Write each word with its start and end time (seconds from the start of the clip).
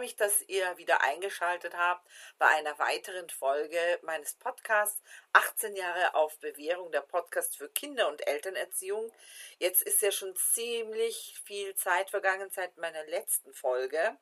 Freue 0.00 0.06
mich, 0.06 0.16
dass 0.16 0.40
ihr 0.48 0.78
wieder 0.78 1.02
eingeschaltet 1.02 1.76
habt 1.76 2.08
bei 2.38 2.46
einer 2.46 2.78
weiteren 2.78 3.28
Folge 3.28 3.78
meines 4.00 4.32
Podcasts 4.32 5.02
18 5.34 5.76
Jahre 5.76 6.14
auf 6.14 6.38
Bewährung, 6.38 6.90
der 6.90 7.02
Podcast 7.02 7.58
für 7.58 7.68
Kinder- 7.68 8.08
und 8.08 8.26
Elternerziehung. 8.26 9.12
Jetzt 9.58 9.82
ist 9.82 10.00
ja 10.00 10.10
schon 10.10 10.34
ziemlich 10.36 11.38
viel 11.44 11.74
Zeit 11.74 12.08
vergangen 12.08 12.48
seit 12.48 12.78
meiner 12.78 13.04
letzten 13.08 13.52
Folge. 13.52 14.16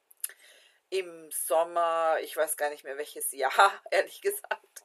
Im 0.90 1.30
Sommer, 1.30 2.16
ich 2.22 2.36
weiß 2.36 2.56
gar 2.56 2.70
nicht 2.70 2.82
mehr 2.82 2.98
welches 2.98 3.30
Jahr, 3.30 3.80
ehrlich 3.92 4.20
gesagt. 4.20 4.82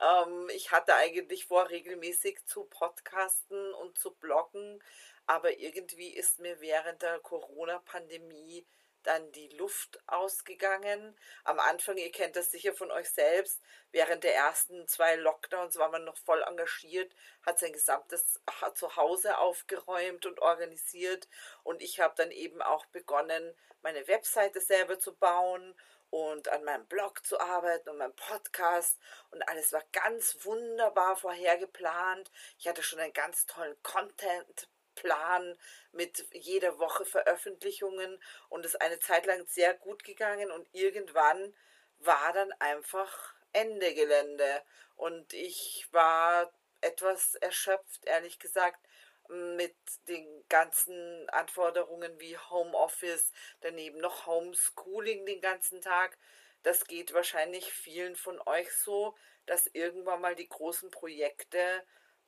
Ähm, 0.00 0.48
ich 0.50 0.70
hatte 0.70 0.94
eigentlich 0.94 1.46
vor, 1.46 1.70
regelmäßig 1.70 2.46
zu 2.46 2.66
podcasten 2.66 3.74
und 3.74 3.98
zu 3.98 4.12
bloggen, 4.12 4.80
aber 5.26 5.58
irgendwie 5.58 6.14
ist 6.14 6.38
mir 6.38 6.60
während 6.60 7.02
der 7.02 7.18
Corona-Pandemie 7.18 8.64
dann 9.06 9.32
die 9.32 9.48
Luft 9.50 10.00
ausgegangen. 10.06 11.16
Am 11.44 11.58
Anfang, 11.60 11.96
ihr 11.96 12.10
kennt 12.10 12.36
das 12.36 12.50
sicher 12.50 12.74
von 12.74 12.90
euch 12.90 13.08
selbst, 13.10 13.62
während 13.92 14.24
der 14.24 14.34
ersten 14.34 14.86
zwei 14.88 15.16
Lockdowns 15.16 15.76
war 15.76 15.90
man 15.90 16.04
noch 16.04 16.16
voll 16.18 16.42
engagiert, 16.42 17.14
hat 17.44 17.58
sein 17.58 17.72
gesamtes 17.72 18.40
Zuhause 18.74 19.38
aufgeräumt 19.38 20.26
und 20.26 20.40
organisiert 20.40 21.28
und 21.62 21.82
ich 21.82 22.00
habe 22.00 22.14
dann 22.16 22.30
eben 22.30 22.62
auch 22.62 22.86
begonnen, 22.86 23.54
meine 23.82 24.06
Webseite 24.08 24.60
selber 24.60 24.98
zu 24.98 25.14
bauen 25.14 25.74
und 26.10 26.48
an 26.48 26.64
meinem 26.64 26.86
Blog 26.86 27.24
zu 27.24 27.38
arbeiten 27.38 27.88
und 27.90 27.98
meinem 27.98 28.16
Podcast 28.16 28.98
und 29.30 29.48
alles 29.48 29.72
war 29.72 29.82
ganz 29.92 30.44
wunderbar 30.44 31.16
vorhergeplant. 31.16 32.30
Ich 32.58 32.68
hatte 32.68 32.82
schon 32.82 32.98
einen 32.98 33.12
ganz 33.12 33.46
tollen 33.46 33.80
Content 33.82 34.68
Plan 34.96 35.56
mit 35.92 36.26
jeder 36.32 36.78
Woche 36.78 37.04
Veröffentlichungen 37.04 38.20
und 38.48 38.64
es 38.64 38.74
eine 38.74 38.98
Zeit 38.98 39.26
lang 39.26 39.46
sehr 39.46 39.74
gut 39.74 40.02
gegangen 40.02 40.50
und 40.50 40.66
irgendwann 40.72 41.54
war 42.00 42.32
dann 42.32 42.52
einfach 42.58 43.34
Ende 43.52 43.94
Gelände 43.94 44.62
und 44.96 45.32
ich 45.32 45.86
war 45.92 46.52
etwas 46.80 47.36
erschöpft, 47.36 48.04
ehrlich 48.04 48.38
gesagt, 48.38 48.80
mit 49.28 49.74
den 50.08 50.44
ganzen 50.48 51.28
Anforderungen 51.30 52.18
wie 52.20 52.36
Homeoffice, 52.36 53.32
daneben 53.60 53.98
noch 53.98 54.26
Homeschooling 54.26 55.26
den 55.26 55.40
ganzen 55.40 55.80
Tag. 55.80 56.16
Das 56.62 56.86
geht 56.86 57.12
wahrscheinlich 57.12 57.72
vielen 57.72 58.16
von 58.16 58.40
euch 58.46 58.72
so, 58.72 59.16
dass 59.46 59.66
irgendwann 59.68 60.20
mal 60.20 60.34
die 60.34 60.48
großen 60.48 60.90
Projekte 60.90 61.84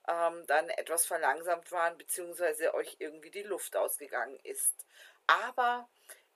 ähm, 0.09 0.47
dann 0.47 0.69
etwas 0.71 1.07
verlangsamt 1.07 1.71
waren, 1.71 1.97
beziehungsweise 1.99 2.75
euch 2.75 2.97
irgendwie 2.99 3.31
die 3.31 3.43
Luft 3.43 3.77
ausgegangen 3.77 4.39
ist. 4.43 4.87
Aber 5.27 5.89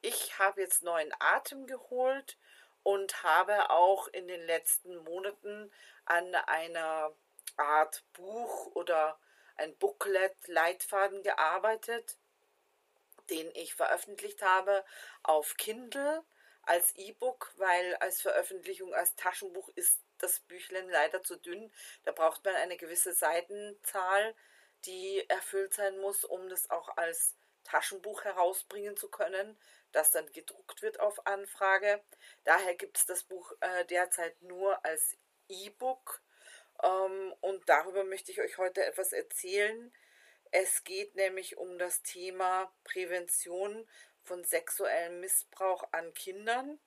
ich 0.02 0.38
habe 0.38 0.60
jetzt 0.60 0.82
neuen 0.82 1.12
Atem 1.18 1.66
geholt 1.66 2.36
und 2.82 3.22
habe 3.22 3.70
auch 3.70 4.08
in 4.08 4.28
den 4.28 4.42
letzten 4.42 4.96
Monaten 4.98 5.72
an 6.04 6.34
einer 6.34 7.12
Art 7.56 8.04
Buch 8.12 8.66
oder 8.74 9.18
ein 9.56 9.77
Booklet 9.78 10.34
Leitfaden 10.48 11.22
gearbeitet, 11.22 12.16
den 13.30 13.50
ich 13.55 13.74
veröffentlicht 13.74 14.42
habe 14.42 14.84
auf 15.22 15.56
Kindle 15.56 16.22
als 16.62 16.94
E-Book, 16.96 17.52
weil 17.56 17.96
als 17.96 18.20
Veröffentlichung 18.20 18.92
als 18.94 19.14
Taschenbuch 19.16 19.68
ist 19.74 20.02
das 20.22 20.40
Büchlein 20.40 20.88
leider 20.88 21.22
zu 21.22 21.36
dünn. 21.36 21.72
Da 22.05 22.12
braucht 22.12 22.44
man 22.44 22.55
eine 22.56 22.77
gewisse 22.77 23.12
Seitenzahl, 23.12 24.34
die 24.84 25.28
erfüllt 25.28 25.74
sein 25.74 25.98
muss, 25.98 26.24
um 26.24 26.48
das 26.48 26.70
auch 26.70 26.96
als 26.96 27.36
Taschenbuch 27.64 28.24
herausbringen 28.24 28.96
zu 28.96 29.08
können, 29.08 29.56
das 29.92 30.11
dann 30.11 30.30
gedruckt 30.32 30.82
wird 30.82 31.00
auf 31.00 31.27
Anfrage. 31.27 32.02
Daher 32.44 32.74
gibt 32.74 32.98
es 32.98 33.06
das 33.06 33.22
Buch 33.24 33.52
äh, 33.61 33.84
derzeit 33.86 34.40
nur 34.42 34.84
als 34.84 35.16
E-Book 35.48 36.22
ähm, 36.82 37.34
und 37.40 37.68
darüber 37.68 38.05
möchte 38.05 38.32
ich 38.32 38.40
euch 38.40 38.58
heute 38.58 38.84
etwas 38.84 39.12
erzählen. 39.12 39.92
Es 40.50 40.84
geht 40.84 41.14
nämlich 41.14 41.56
um 41.56 41.78
das 41.78 42.02
Thema 42.02 42.72
Prävention 42.84 43.88
von 44.22 44.44
sexuellem 44.44 45.20
Missbrauch 45.20 45.88
an 45.92 46.12
Kindern. 46.14 46.78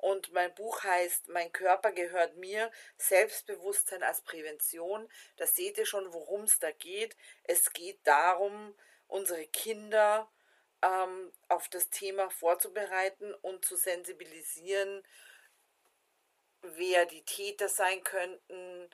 Und 0.00 0.32
mein 0.32 0.54
Buch 0.54 0.82
heißt 0.82 1.28
Mein 1.28 1.52
Körper 1.52 1.92
gehört 1.92 2.36
mir, 2.36 2.70
Selbstbewusstsein 2.96 4.02
als 4.02 4.22
Prävention. 4.22 5.08
Da 5.36 5.46
seht 5.46 5.76
ihr 5.78 5.86
schon, 5.86 6.12
worum 6.12 6.44
es 6.44 6.58
da 6.58 6.70
geht. 6.72 7.16
Es 7.44 7.72
geht 7.72 7.98
darum, 8.06 8.74
unsere 9.08 9.46
Kinder 9.46 10.30
ähm, 10.82 11.32
auf 11.48 11.68
das 11.68 11.90
Thema 11.90 12.30
vorzubereiten 12.30 13.34
und 13.42 13.64
zu 13.64 13.76
sensibilisieren, 13.76 15.06
wer 16.62 17.06
die 17.06 17.24
Täter 17.24 17.68
sein 17.68 18.02
könnten 18.04 18.88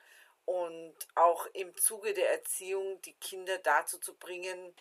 und 0.45 0.95
auch 1.15 1.45
im 1.47 1.75
Zuge 1.77 2.13
der 2.13 2.31
Erziehung 2.31 3.01
die 3.01 3.15
Kinder 3.15 3.57
dazu 3.59 3.99
zu 3.99 4.17
bringen, 4.17 4.75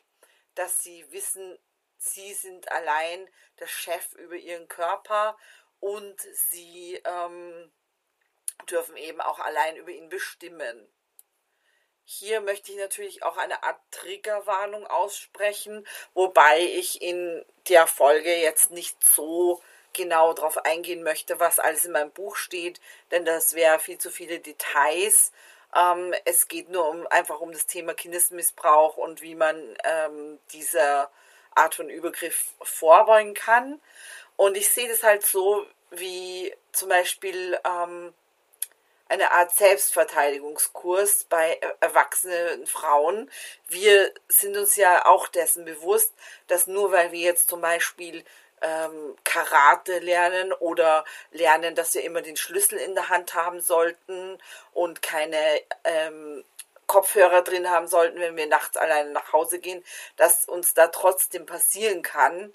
dass 0.54 0.82
sie 0.82 1.10
wissen, 1.12 1.58
sie 1.98 2.34
sind 2.34 2.70
allein 2.70 3.28
der 3.58 3.66
Chef 3.66 4.12
über 4.14 4.36
ihren 4.36 4.68
Körper 4.68 5.36
und 5.80 6.20
sie 6.20 7.00
ähm, 7.04 7.72
dürfen 8.70 8.96
eben 8.96 9.20
auch 9.20 9.38
allein 9.38 9.76
über 9.76 9.90
ihn 9.90 10.08
bestimmen. 10.08 10.88
Hier 12.04 12.40
möchte 12.40 12.70
ich 12.70 12.78
natürlich 12.78 13.24
auch 13.24 13.36
eine 13.36 13.64
Art 13.64 13.80
Triggerwarnung 13.90 14.86
aussprechen, 14.86 15.84
wobei 16.14 16.60
ich 16.60 17.02
in 17.02 17.44
der 17.68 17.88
Folge 17.88 18.32
jetzt 18.36 18.70
nicht 18.70 19.02
so 19.02 19.60
genau 19.92 20.32
darauf 20.32 20.58
eingehen 20.58 21.02
möchte, 21.02 21.40
was 21.40 21.58
alles 21.58 21.84
in 21.84 21.92
meinem 21.92 22.12
Buch 22.12 22.36
steht, 22.36 22.80
denn 23.10 23.24
das 23.24 23.54
wäre 23.54 23.80
viel 23.80 23.98
zu 23.98 24.10
viele 24.10 24.38
Details. 24.38 25.32
Ähm, 25.74 26.14
es 26.24 26.46
geht 26.46 26.68
nur 26.68 26.88
um 26.88 27.06
einfach 27.08 27.40
um 27.40 27.50
das 27.50 27.66
Thema 27.66 27.94
Kindesmissbrauch 27.94 28.96
und 28.96 29.20
wie 29.22 29.34
man 29.34 29.76
ähm, 29.82 30.38
dieser 30.52 31.10
Art 31.56 31.74
von 31.74 31.88
Übergriff 31.88 32.54
vorbeugen 32.62 33.34
kann. 33.34 33.80
Und 34.36 34.56
ich 34.56 34.68
sehe 34.68 34.88
das 34.88 35.02
halt 35.02 35.24
so 35.24 35.66
wie 35.90 36.54
zum 36.72 36.88
Beispiel 36.88 37.58
ähm, 37.64 38.12
eine 39.08 39.30
Art 39.32 39.54
Selbstverteidigungskurs 39.54 41.24
bei 41.24 41.60
erwachsenen 41.80 42.66
Frauen. 42.66 43.30
Wir 43.68 44.12
sind 44.28 44.56
uns 44.56 44.76
ja 44.76 45.06
auch 45.06 45.28
dessen 45.28 45.64
bewusst, 45.64 46.12
dass 46.48 46.66
nur 46.66 46.92
weil 46.92 47.12
wir 47.12 47.20
jetzt 47.20 47.48
zum 47.48 47.60
Beispiel 47.60 48.24
ähm, 48.62 49.16
Karate 49.22 49.98
lernen 50.00 50.52
oder 50.52 51.04
lernen, 51.30 51.74
dass 51.74 51.94
wir 51.94 52.02
immer 52.02 52.22
den 52.22 52.36
Schlüssel 52.36 52.78
in 52.78 52.94
der 52.94 53.08
Hand 53.08 53.34
haben 53.34 53.60
sollten 53.60 54.38
und 54.72 55.02
keine 55.02 55.38
ähm, 55.84 56.44
Kopfhörer 56.86 57.42
drin 57.42 57.68
haben 57.70 57.88
sollten, 57.88 58.18
wenn 58.20 58.36
wir 58.36 58.46
nachts 58.46 58.76
alleine 58.76 59.10
nach 59.10 59.32
Hause 59.32 59.58
gehen, 59.58 59.84
dass 60.16 60.46
uns 60.46 60.74
da 60.74 60.88
trotzdem 60.88 61.46
passieren 61.46 62.02
kann, 62.02 62.54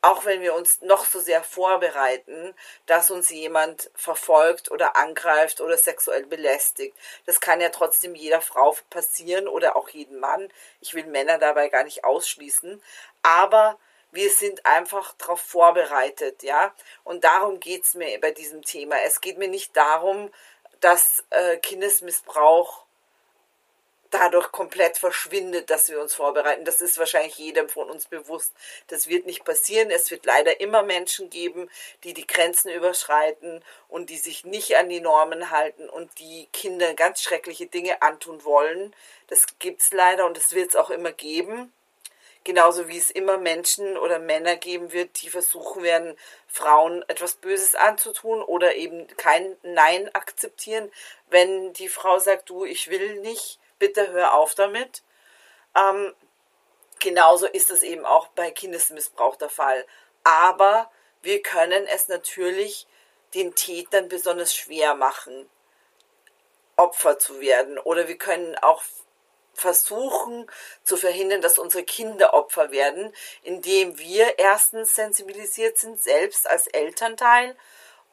auch 0.00 0.24
wenn 0.24 0.40
wir 0.40 0.54
uns 0.54 0.80
noch 0.82 1.04
so 1.04 1.18
sehr 1.18 1.42
vorbereiten, 1.42 2.54
dass 2.86 3.10
uns 3.10 3.30
jemand 3.30 3.90
verfolgt 3.94 4.70
oder 4.70 4.96
angreift 4.96 5.60
oder 5.60 5.76
sexuell 5.76 6.24
belästigt. 6.26 6.96
Das 7.26 7.40
kann 7.40 7.60
ja 7.60 7.70
trotzdem 7.70 8.14
jeder 8.14 8.40
Frau 8.40 8.76
passieren 8.90 9.48
oder 9.48 9.76
auch 9.76 9.88
jedem 9.88 10.20
Mann. 10.20 10.48
Ich 10.80 10.94
will 10.94 11.06
Männer 11.06 11.38
dabei 11.38 11.68
gar 11.68 11.82
nicht 11.82 12.04
ausschließen. 12.04 12.80
Aber 13.22 13.78
wir 14.12 14.30
sind 14.30 14.64
einfach 14.64 15.14
darauf 15.14 15.40
vorbereitet, 15.40 16.42
ja. 16.42 16.74
Und 17.04 17.24
darum 17.24 17.60
geht 17.60 17.84
es 17.84 17.94
mir 17.94 18.20
bei 18.20 18.30
diesem 18.30 18.62
Thema. 18.62 18.96
Es 19.02 19.20
geht 19.20 19.36
mir 19.36 19.48
nicht 19.48 19.76
darum, 19.76 20.30
dass 20.80 21.24
äh, 21.30 21.56
Kindesmissbrauch 21.58 22.84
dadurch 24.10 24.52
komplett 24.52 24.98
verschwindet, 24.98 25.70
dass 25.70 25.88
wir 25.88 26.00
uns 26.00 26.14
vorbereiten. 26.14 26.64
Das 26.64 26.80
ist 26.80 26.98
wahrscheinlich 26.98 27.36
jedem 27.36 27.68
von 27.68 27.90
uns 27.90 28.06
bewusst. 28.06 28.52
Das 28.88 29.08
wird 29.08 29.26
nicht 29.26 29.44
passieren. 29.44 29.90
Es 29.90 30.10
wird 30.10 30.24
leider 30.26 30.60
immer 30.60 30.82
Menschen 30.82 31.30
geben, 31.30 31.70
die 32.04 32.14
die 32.14 32.26
Grenzen 32.26 32.70
überschreiten 32.70 33.62
und 33.88 34.10
die 34.10 34.18
sich 34.18 34.44
nicht 34.44 34.76
an 34.76 34.88
die 34.88 35.00
Normen 35.00 35.50
halten 35.50 35.88
und 35.88 36.18
die 36.18 36.48
Kindern 36.52 36.96
ganz 36.96 37.22
schreckliche 37.22 37.66
Dinge 37.66 38.02
antun 38.02 38.44
wollen. 38.44 38.94
Das 39.28 39.44
gibt's 39.58 39.92
leider 39.92 40.26
und 40.26 40.36
das 40.36 40.54
wird 40.54 40.70
es 40.70 40.76
auch 40.76 40.90
immer 40.90 41.12
geben. 41.12 41.72
Genauso 42.44 42.88
wie 42.88 42.96
es 42.96 43.10
immer 43.10 43.36
Menschen 43.36 43.98
oder 43.98 44.18
Männer 44.18 44.56
geben 44.56 44.92
wird, 44.92 45.20
die 45.20 45.28
versuchen 45.28 45.82
werden, 45.82 46.16
Frauen 46.46 47.04
etwas 47.08 47.34
Böses 47.34 47.74
anzutun 47.74 48.42
oder 48.42 48.74
eben 48.74 49.06
kein 49.18 49.56
Nein 49.62 50.08
akzeptieren, 50.14 50.90
wenn 51.28 51.74
die 51.74 51.90
Frau 51.90 52.18
sagt, 52.18 52.48
du, 52.48 52.64
ich 52.64 52.88
will 52.88 53.20
nicht, 53.20 53.58
bitte 53.78 54.10
hör 54.12 54.34
auf 54.34 54.54
damit. 54.54 55.02
Ähm, 55.76 56.14
genauso 57.00 57.46
ist 57.46 57.70
es 57.70 57.82
eben 57.82 58.04
auch 58.04 58.28
bei 58.28 58.50
Kindesmissbrauch 58.50 59.36
der 59.36 59.50
Fall. 59.50 59.86
Aber 60.24 60.90
wir 61.22 61.42
können 61.42 61.86
es 61.86 62.08
natürlich 62.08 62.86
den 63.34 63.54
Tätern 63.54 64.08
besonders 64.08 64.54
schwer 64.54 64.94
machen, 64.94 65.48
Opfer 66.76 67.18
zu 67.18 67.40
werden. 67.40 67.78
Oder 67.78 68.08
wir 68.08 68.16
können 68.16 68.56
auch 68.56 68.82
versuchen 69.54 70.48
zu 70.84 70.96
verhindern, 70.96 71.40
dass 71.40 71.58
unsere 71.58 71.82
Kinder 71.82 72.32
Opfer 72.32 72.70
werden, 72.70 73.12
indem 73.42 73.98
wir 73.98 74.38
erstens 74.38 74.94
sensibilisiert 74.94 75.78
sind, 75.78 76.00
selbst 76.00 76.48
als 76.48 76.68
Elternteil 76.68 77.56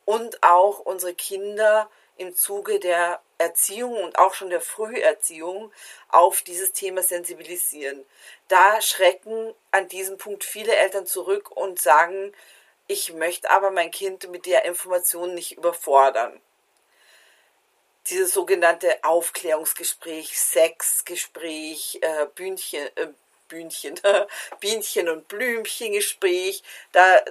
und 0.06 0.42
auch 0.44 0.80
unsere 0.80 1.14
Kinder 1.14 1.90
im 2.18 2.36
Zuge 2.36 2.80
der 2.80 3.22
Erziehung 3.38 3.96
und 4.04 4.18
auch 4.18 4.34
schon 4.34 4.50
der 4.50 4.62
Früherziehung 4.62 5.72
auf 6.10 6.42
dieses 6.42 6.72
Thema 6.74 7.04
sensibilisieren. 7.04 8.06
Da 8.48 8.82
schrecken 8.82 9.54
an 9.72 9.88
diesem 9.88 10.18
Punkt 10.18 10.44
viele 10.44 10.76
Eltern 10.76 11.06
zurück 11.06 11.52
und 11.52 11.82
sagen, 11.82 12.34
ich 12.88 13.14
möchte 13.14 13.50
aber 13.50 13.72
mein 13.72 13.92
Kind 13.92 14.30
mit 14.30 14.46
der 14.46 14.66
Information 14.66 15.34
nicht 15.34 15.54
überfordern. 15.58 16.40
Dieses 18.08 18.34
sogenannte 18.34 19.04
Aufklärungsgespräch, 19.04 20.40
Sexgespräch, 20.40 21.98
äh, 22.02 22.28
Bühnchen, 22.36 22.88
äh, 22.96 23.08
Bühnchen, 23.48 24.00
Bienchen 24.60 25.10
und 25.10 25.28
Blümchengespräch, 25.28 26.64
da 26.92 27.22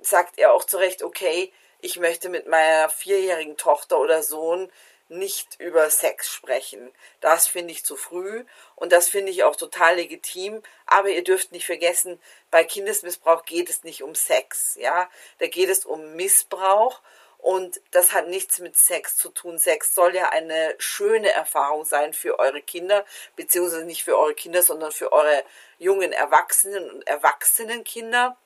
sagt 0.00 0.38
er 0.38 0.52
auch 0.52 0.64
zu 0.64 0.76
Recht, 0.78 1.02
okay, 1.02 1.52
ich 1.80 1.98
möchte 1.98 2.28
mit 2.28 2.46
meiner 2.46 2.88
vierjährigen 2.88 3.56
Tochter 3.56 3.98
oder 3.98 4.22
Sohn 4.22 4.70
nicht 5.12 5.60
über 5.60 5.88
Sex 5.90 6.30
sprechen. 6.32 6.90
Das 7.20 7.46
finde 7.46 7.72
ich 7.72 7.84
zu 7.84 7.96
früh 7.96 8.44
und 8.76 8.92
das 8.92 9.08
finde 9.08 9.30
ich 9.30 9.44
auch 9.44 9.56
total 9.56 9.96
legitim. 9.96 10.62
Aber 10.86 11.08
ihr 11.08 11.24
dürft 11.24 11.52
nicht 11.52 11.66
vergessen, 11.66 12.20
bei 12.50 12.64
Kindesmissbrauch 12.64 13.44
geht 13.44 13.70
es 13.70 13.84
nicht 13.84 14.02
um 14.02 14.14
Sex, 14.14 14.76
ja. 14.80 15.08
Da 15.38 15.46
geht 15.46 15.68
es 15.68 15.84
um 15.84 16.14
Missbrauch 16.16 17.00
und 17.38 17.80
das 17.90 18.12
hat 18.12 18.28
nichts 18.28 18.60
mit 18.60 18.76
Sex 18.76 19.16
zu 19.16 19.28
tun. 19.28 19.58
Sex 19.58 19.94
soll 19.96 20.14
ja 20.14 20.28
eine 20.28 20.76
schöne 20.78 21.30
Erfahrung 21.30 21.84
sein 21.84 22.12
für 22.12 22.38
eure 22.38 22.62
Kinder, 22.62 23.04
beziehungsweise 23.34 23.84
nicht 23.84 24.04
für 24.04 24.16
eure 24.16 24.34
Kinder, 24.34 24.62
sondern 24.62 24.92
für 24.92 25.12
eure 25.12 25.44
jungen 25.78 26.12
Erwachsenen 26.12 26.88
und 26.88 27.06
Erwachsenenkinder. 27.06 28.36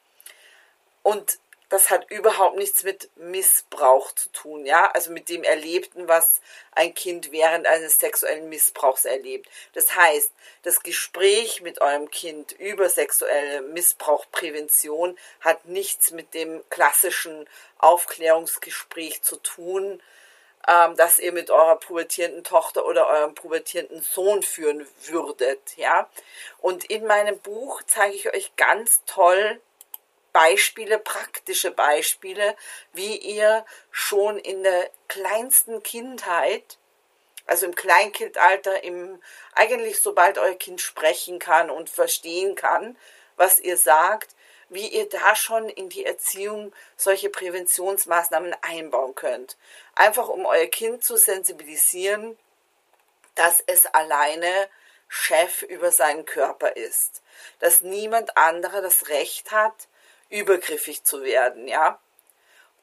Und 1.02 1.38
das 1.68 1.90
hat 1.90 2.10
überhaupt 2.10 2.56
nichts 2.56 2.84
mit 2.84 3.10
Missbrauch 3.16 4.12
zu 4.12 4.30
tun, 4.30 4.66
ja, 4.66 4.88
also 4.92 5.10
mit 5.10 5.28
dem 5.28 5.42
Erlebten, 5.42 6.06
was 6.06 6.40
ein 6.72 6.94
Kind 6.94 7.32
während 7.32 7.66
eines 7.66 7.98
sexuellen 7.98 8.48
Missbrauchs 8.48 9.04
erlebt. 9.04 9.48
Das 9.72 9.96
heißt, 9.96 10.32
das 10.62 10.82
Gespräch 10.82 11.62
mit 11.62 11.80
eurem 11.80 12.08
Kind 12.10 12.52
über 12.52 12.88
sexuelle 12.88 13.62
Missbrauchprävention 13.62 15.18
hat 15.40 15.64
nichts 15.66 16.12
mit 16.12 16.34
dem 16.34 16.62
klassischen 16.70 17.48
Aufklärungsgespräch 17.78 19.22
zu 19.22 19.36
tun, 19.36 20.00
ähm, 20.68 20.96
das 20.96 21.18
ihr 21.18 21.32
mit 21.32 21.50
eurer 21.50 21.76
pubertierenden 21.76 22.44
Tochter 22.44 22.86
oder 22.86 23.08
eurem 23.08 23.34
pubertierenden 23.34 24.02
Sohn 24.02 24.44
führen 24.44 24.86
würdet, 25.06 25.76
ja. 25.76 26.08
Und 26.58 26.84
in 26.84 27.06
meinem 27.06 27.38
Buch 27.40 27.82
zeige 27.86 28.14
ich 28.14 28.32
euch 28.32 28.54
ganz 28.56 29.02
toll, 29.04 29.60
Beispiele, 30.36 30.98
praktische 30.98 31.70
Beispiele, 31.70 32.54
wie 32.92 33.16
ihr 33.16 33.64
schon 33.90 34.38
in 34.38 34.62
der 34.62 34.90
kleinsten 35.08 35.82
Kindheit, 35.82 36.76
also 37.46 37.64
im 37.64 37.74
Kleinkindalter, 37.74 38.84
im, 38.84 39.18
eigentlich 39.54 39.98
sobald 40.02 40.36
euer 40.36 40.54
Kind 40.54 40.82
sprechen 40.82 41.38
kann 41.38 41.70
und 41.70 41.88
verstehen 41.88 42.54
kann, 42.54 42.98
was 43.36 43.58
ihr 43.58 43.78
sagt, 43.78 44.36
wie 44.68 44.86
ihr 44.86 45.08
da 45.08 45.34
schon 45.34 45.70
in 45.70 45.88
die 45.88 46.04
Erziehung 46.04 46.70
solche 46.98 47.30
Präventionsmaßnahmen 47.30 48.54
einbauen 48.60 49.14
könnt. 49.14 49.56
Einfach 49.94 50.28
um 50.28 50.44
euer 50.44 50.66
Kind 50.66 51.02
zu 51.02 51.16
sensibilisieren, 51.16 52.36
dass 53.36 53.62
es 53.66 53.86
alleine 53.86 54.68
Chef 55.08 55.62
über 55.62 55.92
seinen 55.92 56.26
Körper 56.26 56.76
ist, 56.76 57.22
dass 57.58 57.80
niemand 57.80 58.36
anderer 58.36 58.82
das 58.82 59.08
Recht 59.08 59.50
hat, 59.50 59.88
übergriffig 60.28 61.04
zu 61.04 61.22
werden, 61.22 61.68
ja. 61.68 62.00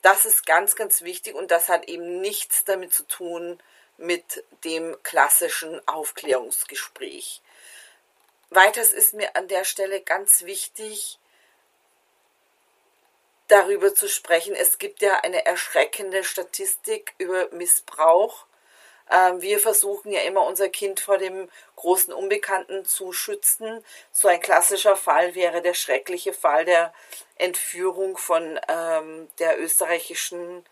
Das 0.02 0.26
ist 0.26 0.46
ganz, 0.46 0.76
ganz 0.76 1.02
wichtig 1.02 1.36
und 1.36 1.52
das 1.52 1.70
hat 1.70 1.88
eben 1.88 2.20
nichts 2.20 2.66
damit 2.66 2.94
zu 2.94 3.08
tun 3.08 3.62
mit 3.98 4.44
dem 4.64 4.98
klassischen 5.04 5.86
Aufklärungsgespräch. 5.88 7.42
Weiters 8.50 8.92
ist 8.92 9.14
mir 9.14 9.36
an 9.36 9.48
der 9.48 9.64
Stelle 9.64 10.02
ganz 10.02 10.44
wichtig, 10.44 11.20
darüber 13.48 13.94
zu 13.94 14.10
sprechen. 14.10 14.56
Es 14.56 14.78
gibt 14.78 15.02
ja 15.02 15.20
eine 15.22 15.46
erschreckende 15.46 16.24
Statistik 16.24 17.14
über 17.18 17.50
Missbrauch 17.52 18.46
wir 19.10 19.60
versuchen 19.60 20.12
ja 20.12 20.22
immer 20.22 20.46
unser 20.46 20.70
Kind 20.70 21.00
vor 21.00 21.18
dem 21.18 21.50
großen 21.76 22.14
Unbekannten 22.14 22.86
zu 22.86 23.12
schützen. 23.12 23.84
So 24.12 24.28
ein 24.28 24.40
klassischer 24.40 24.96
Fall 24.96 25.36
wäre 25.36 25.62
der 25.62 25.74
schreckliche 25.74 26.34
Fall 26.34 26.66
der 26.66 26.94
Entführung 27.38 28.18
von 28.18 28.60
ähm, 28.68 29.28
der 29.40 29.60
österreichischen 29.60 30.64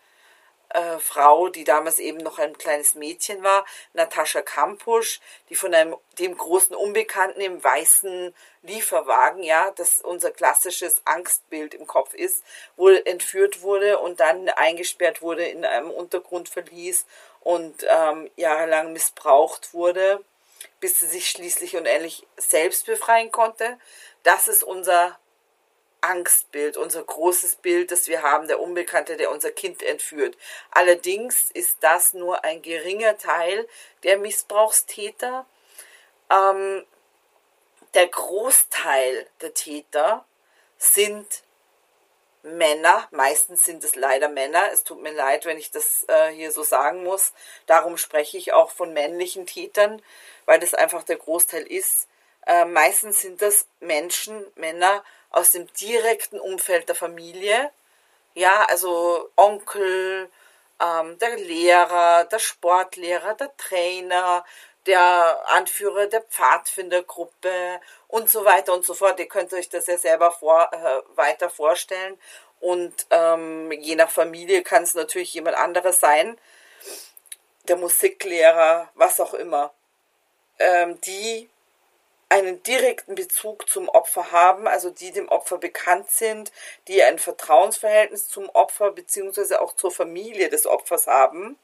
äh, 0.74 0.98
Frau, 0.98 1.48
die 1.48 1.64
damals 1.64 1.98
eben 1.98 2.18
noch 2.18 2.38
ein 2.38 2.56
kleines 2.56 2.94
Mädchen 2.94 3.42
war, 3.42 3.64
Natascha 3.92 4.42
Kampusch, 4.42 5.20
die 5.48 5.54
von 5.54 5.74
einem, 5.74 5.96
dem 6.18 6.36
großen 6.36 6.74
Unbekannten 6.74 7.40
im 7.40 7.62
weißen 7.62 8.34
Lieferwagen, 8.62 9.42
ja, 9.42 9.70
das 9.72 9.98
unser 9.98 10.30
klassisches 10.30 11.02
Angstbild 11.04 11.74
im 11.74 11.86
Kopf 11.86 12.14
ist, 12.14 12.44
wohl 12.76 13.02
entführt 13.04 13.62
wurde 13.62 13.98
und 13.98 14.20
dann 14.20 14.48
eingesperrt 14.48 15.22
wurde 15.22 15.44
in 15.44 15.64
einem 15.64 15.90
Untergrundverlies 15.90 17.06
und 17.40 17.84
ähm, 17.88 18.30
jahrelang 18.36 18.92
missbraucht 18.92 19.74
wurde, 19.74 20.24
bis 20.80 21.00
sie 21.00 21.06
sich 21.06 21.28
schließlich 21.28 21.76
und 21.76 21.86
endlich 21.86 22.26
selbst 22.36 22.86
befreien 22.86 23.32
konnte. 23.32 23.78
Das 24.22 24.48
ist 24.48 24.62
unser 24.62 25.18
Angstbild, 26.02 26.76
unser 26.76 27.02
großes 27.02 27.56
Bild, 27.56 27.90
das 27.90 28.08
wir 28.08 28.22
haben, 28.22 28.48
der 28.48 28.60
Unbekannte, 28.60 29.16
der 29.16 29.30
unser 29.30 29.50
Kind 29.50 29.82
entführt. 29.82 30.36
Allerdings 30.70 31.50
ist 31.52 31.78
das 31.80 32.12
nur 32.12 32.44
ein 32.44 32.60
geringer 32.62 33.16
Teil 33.18 33.66
der 34.02 34.18
Missbrauchstäter. 34.18 35.46
Ähm, 36.30 36.84
der 37.94 38.08
Großteil 38.08 39.26
der 39.40 39.54
Täter 39.54 40.24
sind 40.78 41.42
Männer, 42.42 43.06
meistens 43.12 43.64
sind 43.64 43.84
es 43.84 43.94
leider 43.94 44.28
Männer, 44.28 44.72
es 44.72 44.82
tut 44.82 45.00
mir 45.00 45.12
leid, 45.12 45.44
wenn 45.44 45.58
ich 45.58 45.70
das 45.70 46.04
äh, 46.08 46.30
hier 46.32 46.50
so 46.50 46.64
sagen 46.64 47.04
muss, 47.04 47.32
darum 47.66 47.96
spreche 47.96 48.36
ich 48.36 48.52
auch 48.52 48.72
von 48.72 48.92
männlichen 48.92 49.46
Tätern, 49.46 50.02
weil 50.44 50.58
das 50.58 50.74
einfach 50.74 51.04
der 51.04 51.16
Großteil 51.16 51.62
ist. 51.62 52.08
Äh, 52.46 52.64
meistens 52.64 53.20
sind 53.20 53.40
das 53.42 53.68
Menschen, 53.78 54.44
Männer 54.56 55.04
aus 55.32 55.52
dem 55.52 55.66
direkten 55.74 56.38
Umfeld 56.38 56.88
der 56.88 56.94
Familie, 56.94 57.70
ja, 58.34 58.64
also 58.68 59.30
Onkel, 59.36 60.30
ähm, 60.80 61.18
der 61.18 61.36
Lehrer, 61.36 62.24
der 62.24 62.38
Sportlehrer, 62.38 63.34
der 63.34 63.56
Trainer, 63.56 64.44
der 64.86 65.40
Anführer 65.48 66.06
der 66.06 66.22
Pfadfindergruppe 66.22 67.80
und 68.08 68.28
so 68.28 68.44
weiter 68.44 68.72
und 68.72 68.84
so 68.84 68.94
fort. 68.94 69.18
Ihr 69.20 69.28
könnt 69.28 69.52
euch 69.52 69.68
das 69.68 69.86
ja 69.86 69.98
selber 69.98 70.32
vor, 70.32 70.70
äh, 70.72 71.16
weiter 71.16 71.50
vorstellen. 71.50 72.18
Und 72.60 73.06
ähm, 73.10 73.72
je 73.72 73.96
nach 73.96 74.10
Familie 74.10 74.62
kann 74.62 74.84
es 74.84 74.94
natürlich 74.94 75.34
jemand 75.34 75.56
anderes 75.56 76.00
sein, 76.00 76.38
der 77.68 77.76
Musiklehrer, 77.76 78.90
was 78.94 79.20
auch 79.20 79.34
immer, 79.34 79.72
ähm, 80.58 81.00
die 81.02 81.48
einen 82.32 82.62
direkten 82.62 83.14
Bezug 83.14 83.68
zum 83.68 83.90
Opfer 83.90 84.32
haben, 84.32 84.66
also 84.66 84.88
die 84.88 85.12
dem 85.12 85.28
Opfer 85.28 85.58
bekannt 85.58 86.10
sind, 86.10 86.50
die 86.88 87.02
ein 87.02 87.18
Vertrauensverhältnis 87.18 88.26
zum 88.26 88.48
Opfer 88.48 88.90
beziehungsweise 88.92 89.60
auch 89.60 89.76
zur 89.76 89.90
Familie 89.90 90.48
des 90.48 90.66
Opfers 90.66 91.06
haben. 91.06 91.58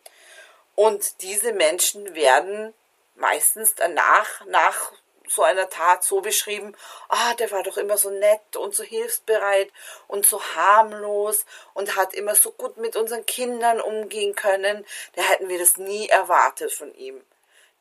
Und 0.75 1.23
diese 1.23 1.55
Menschen 1.55 2.15
werden 2.15 2.75
meistens 3.15 3.77
danach, 3.77 4.45
nach 4.45 4.93
so 5.27 5.43
einer 5.43 5.71
Tat 5.71 6.05
so 6.05 6.21
beschrieben, 6.21 6.77
ah, 7.09 7.33
der 7.35 7.51
war 7.51 7.63
doch 7.63 7.79
immer 7.79 7.97
so 7.97 8.11
nett 8.11 8.57
und 8.57 8.75
so 8.75 8.83
hilfsbereit 8.83 9.71
und 10.07 10.27
so 10.27 10.43
harmlos 10.55 11.47
und 11.73 11.97
hat 11.97 12.13
immer 12.13 12.35
so 12.35 12.53
gut 12.53 12.77
mit 12.77 12.95
unseren 12.95 13.25
Kindern 13.25 13.81
umgehen 13.81 14.35
können, 14.35 14.85
da 15.15 15.23
hätten 15.23 15.49
wir 15.49 15.59
das 15.59 15.79
nie 15.79 16.09
erwartet 16.09 16.73
von 16.73 16.95
ihm. 16.95 17.23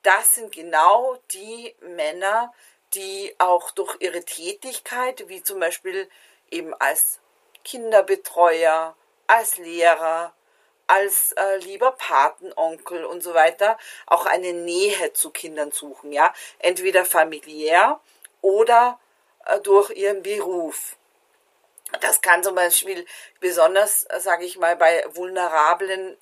Das 0.04 0.36
sind 0.36 0.54
genau 0.54 1.18
die 1.32 1.76
Männer, 1.82 2.54
die 2.94 3.36
auch 3.38 3.72
durch 3.72 3.98
ihre 4.00 4.24
Tätigkeit, 4.24 5.28
wie 5.28 5.44
zum 5.44 5.60
Beispiel 5.60 6.10
eben 6.50 6.74
als 6.76 7.20
Kinderbetreuer, 7.64 8.96
als 9.28 9.58
Lehrer, 9.58 10.34
als 10.88 11.34
äh, 11.34 11.58
lieber 11.58 11.92
Patenonkel 11.92 13.06
und 13.06 13.22
so 13.22 13.34
weiter 13.34 13.78
auch 14.06 14.26
eine 14.26 14.54
Nähe 14.54 15.12
zu 15.14 15.32
Kindern 15.32 15.72
suchen, 15.72 16.14
ja, 16.14 16.34
entweder 16.60 17.04
familiär 17.04 18.00
oder 18.42 19.00
äh, 19.46 19.60
durch 19.60 19.92
ihren 19.92 20.24
Beruf. 20.24 20.96
Das 22.02 22.22
kann 22.22 22.44
zum 22.44 22.56
Beispiel 22.56 23.06
besonders, 23.40 24.04
äh, 24.06 24.20
sage 24.20 24.46
ich 24.46 24.58
mal, 24.58 24.76
bei 24.76 25.04
vulnerablen 25.14 26.18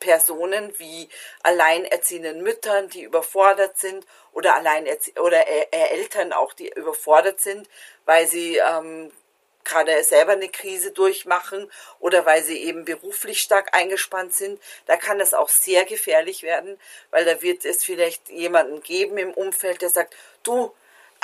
Personen 0.00 0.72
wie 0.78 1.08
alleinerziehenden 1.42 2.42
Müttern, 2.42 2.88
die 2.88 3.02
überfordert 3.02 3.78
sind 3.78 4.06
oder 4.32 4.54
alleinerzie 4.56 5.14
oder 5.18 5.46
Eltern 5.72 6.32
auch, 6.32 6.52
die 6.52 6.68
überfordert 6.68 7.40
sind, 7.40 7.68
weil 8.04 8.26
sie 8.26 8.58
ähm, 8.58 9.10
gerade 9.64 10.04
selber 10.04 10.32
eine 10.32 10.48
Krise 10.48 10.92
durchmachen 10.92 11.70
oder 11.98 12.26
weil 12.26 12.42
sie 12.42 12.58
eben 12.58 12.84
beruflich 12.84 13.40
stark 13.40 13.74
eingespannt 13.74 14.34
sind, 14.34 14.60
da 14.86 14.96
kann 14.96 15.20
es 15.20 15.34
auch 15.34 15.48
sehr 15.48 15.84
gefährlich 15.84 16.42
werden, 16.42 16.78
weil 17.10 17.24
da 17.24 17.42
wird 17.42 17.64
es 17.64 17.82
vielleicht 17.82 18.28
jemanden 18.28 18.82
geben 18.82 19.18
im 19.18 19.32
Umfeld, 19.32 19.82
der 19.82 19.90
sagt, 19.90 20.14
du, 20.42 20.74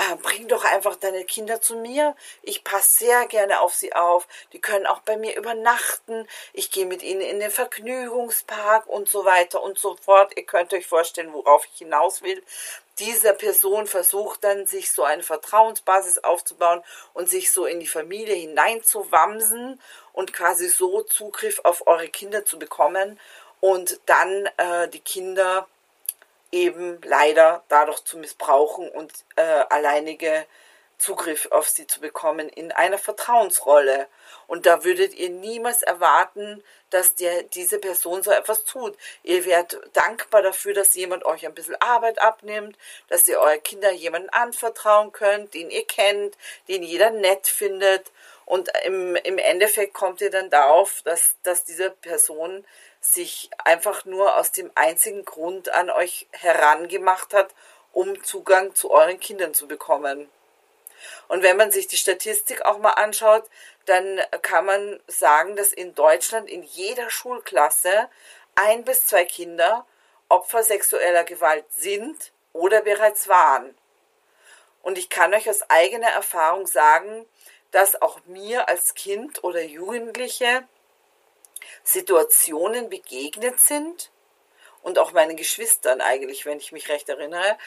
äh, 0.00 0.16
bring 0.16 0.48
doch 0.48 0.64
einfach 0.64 0.96
deine 0.96 1.24
Kinder 1.24 1.60
zu 1.60 1.76
mir. 1.76 2.16
Ich 2.42 2.64
passe 2.64 3.00
sehr 3.00 3.26
gerne 3.26 3.60
auf 3.60 3.74
sie 3.74 3.92
auf. 3.92 4.26
Die 4.52 4.60
können 4.60 4.86
auch 4.86 5.00
bei 5.00 5.16
mir 5.16 5.36
übernachten. 5.36 6.26
Ich 6.54 6.70
gehe 6.70 6.86
mit 6.86 7.02
ihnen 7.02 7.20
in 7.20 7.38
den 7.38 7.50
Vergnügungspark 7.50 8.86
und 8.86 9.08
so 9.08 9.24
weiter 9.26 9.62
und 9.62 9.78
so 9.78 9.96
fort. 9.96 10.32
Ihr 10.36 10.46
könnt 10.46 10.72
euch 10.72 10.86
vorstellen, 10.86 11.34
worauf 11.34 11.66
ich 11.66 11.78
hinaus 11.78 12.22
will. 12.22 12.42
Diese 12.98 13.34
Person 13.34 13.86
versucht 13.86 14.44
dann, 14.44 14.66
sich 14.66 14.90
so 14.90 15.04
eine 15.04 15.22
Vertrauensbasis 15.22 16.18
aufzubauen 16.18 16.82
und 17.12 17.28
sich 17.28 17.52
so 17.52 17.66
in 17.66 17.80
die 17.80 17.86
Familie 17.86 18.34
hineinzuwamsen 18.34 19.80
und 20.12 20.32
quasi 20.32 20.68
so 20.68 21.02
Zugriff 21.02 21.60
auf 21.64 21.86
eure 21.86 22.08
Kinder 22.08 22.44
zu 22.44 22.58
bekommen 22.58 23.20
und 23.60 24.00
dann 24.06 24.48
äh, 24.56 24.88
die 24.88 25.00
Kinder 25.00 25.66
eben 26.52 27.00
leider 27.02 27.62
dadurch 27.68 28.04
zu 28.04 28.18
missbrauchen 28.18 28.88
und 28.88 29.12
äh, 29.36 29.42
alleinige 29.42 30.46
Zugriff 31.00 31.48
auf 31.50 31.68
sie 31.68 31.86
zu 31.86 32.00
bekommen 32.00 32.48
in 32.48 32.72
einer 32.72 32.98
Vertrauensrolle. 32.98 34.06
Und 34.46 34.66
da 34.66 34.84
würdet 34.84 35.14
ihr 35.14 35.30
niemals 35.30 35.82
erwarten, 35.82 36.62
dass 36.90 37.14
der, 37.14 37.44
diese 37.44 37.78
Person 37.78 38.22
so 38.22 38.30
etwas 38.30 38.64
tut. 38.64 38.96
Ihr 39.22 39.44
werdet 39.46 39.80
dankbar 39.94 40.42
dafür, 40.42 40.74
dass 40.74 40.94
jemand 40.94 41.24
euch 41.24 41.46
ein 41.46 41.54
bisschen 41.54 41.80
Arbeit 41.80 42.20
abnimmt, 42.20 42.76
dass 43.08 43.26
ihr 43.28 43.40
eure 43.40 43.60
Kinder 43.60 43.92
jemanden 43.92 44.28
anvertrauen 44.30 45.12
könnt, 45.12 45.54
den 45.54 45.70
ihr 45.70 45.86
kennt, 45.86 46.36
den 46.68 46.82
jeder 46.82 47.10
nett 47.10 47.46
findet. 47.46 48.12
Und 48.44 48.68
im, 48.84 49.16
im 49.16 49.38
Endeffekt 49.38 49.94
kommt 49.94 50.20
ihr 50.20 50.30
dann 50.30 50.50
darauf, 50.50 51.02
dass, 51.04 51.36
dass 51.44 51.64
diese 51.64 51.90
Person 51.90 52.64
sich 53.00 53.50
einfach 53.64 54.04
nur 54.04 54.36
aus 54.36 54.52
dem 54.52 54.70
einzigen 54.74 55.24
Grund 55.24 55.70
an 55.70 55.90
euch 55.90 56.28
herangemacht 56.32 57.32
hat, 57.34 57.54
um 57.92 58.22
Zugang 58.22 58.74
zu 58.74 58.90
euren 58.90 59.18
Kindern 59.18 59.54
zu 59.54 59.66
bekommen. 59.66 60.28
Und 61.28 61.42
wenn 61.42 61.56
man 61.56 61.70
sich 61.70 61.86
die 61.86 61.96
Statistik 61.96 62.64
auch 62.64 62.78
mal 62.78 62.92
anschaut, 62.92 63.44
dann 63.86 64.20
kann 64.42 64.66
man 64.66 65.00
sagen, 65.06 65.56
dass 65.56 65.72
in 65.72 65.94
Deutschland 65.94 66.48
in 66.48 66.62
jeder 66.62 67.08
Schulklasse 67.10 68.08
ein 68.54 68.84
bis 68.84 69.06
zwei 69.06 69.24
Kinder 69.24 69.86
Opfer 70.28 70.62
sexueller 70.62 71.24
Gewalt 71.24 71.64
sind 71.70 72.32
oder 72.52 72.82
bereits 72.82 73.28
waren. 73.28 73.74
Und 74.82 74.98
ich 74.98 75.08
kann 75.08 75.34
euch 75.34 75.48
aus 75.48 75.68
eigener 75.70 76.08
Erfahrung 76.08 76.66
sagen, 76.66 77.26
dass 77.70 78.00
auch 78.00 78.20
mir 78.26 78.68
als 78.68 78.94
Kind 78.94 79.42
oder 79.44 79.62
Jugendliche 79.62 80.66
Situationen 81.84 82.88
begegnet 82.88 83.60
sind 83.60 84.10
und 84.82 84.98
auch 84.98 85.12
meinen 85.12 85.36
Geschwistern 85.36 86.00
eigentlich, 86.00 86.46
wenn 86.46 86.58
ich 86.58 86.72
mich 86.72 86.88
recht 86.88 87.08
erinnere, 87.08 87.58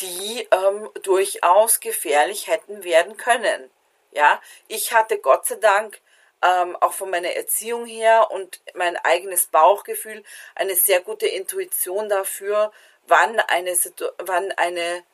die 0.00 0.48
ähm, 0.50 0.90
durchaus 1.02 1.80
gefährlich 1.80 2.48
hätten 2.48 2.84
werden 2.84 3.16
können. 3.16 3.70
Ja, 4.12 4.40
ich 4.68 4.92
hatte 4.92 5.18
Gott 5.18 5.46
sei 5.46 5.56
Dank 5.56 6.00
ähm, 6.42 6.76
auch 6.80 6.92
von 6.92 7.10
meiner 7.10 7.30
Erziehung 7.30 7.86
her 7.86 8.30
und 8.30 8.60
mein 8.74 8.96
eigenes 8.96 9.46
Bauchgefühl 9.46 10.22
eine 10.54 10.76
sehr 10.76 11.00
gute 11.00 11.26
Intuition 11.26 12.08
dafür, 12.08 12.72
wann 13.06 13.40
eine, 13.40 13.76
wann 14.18 14.52
eine 14.52 15.04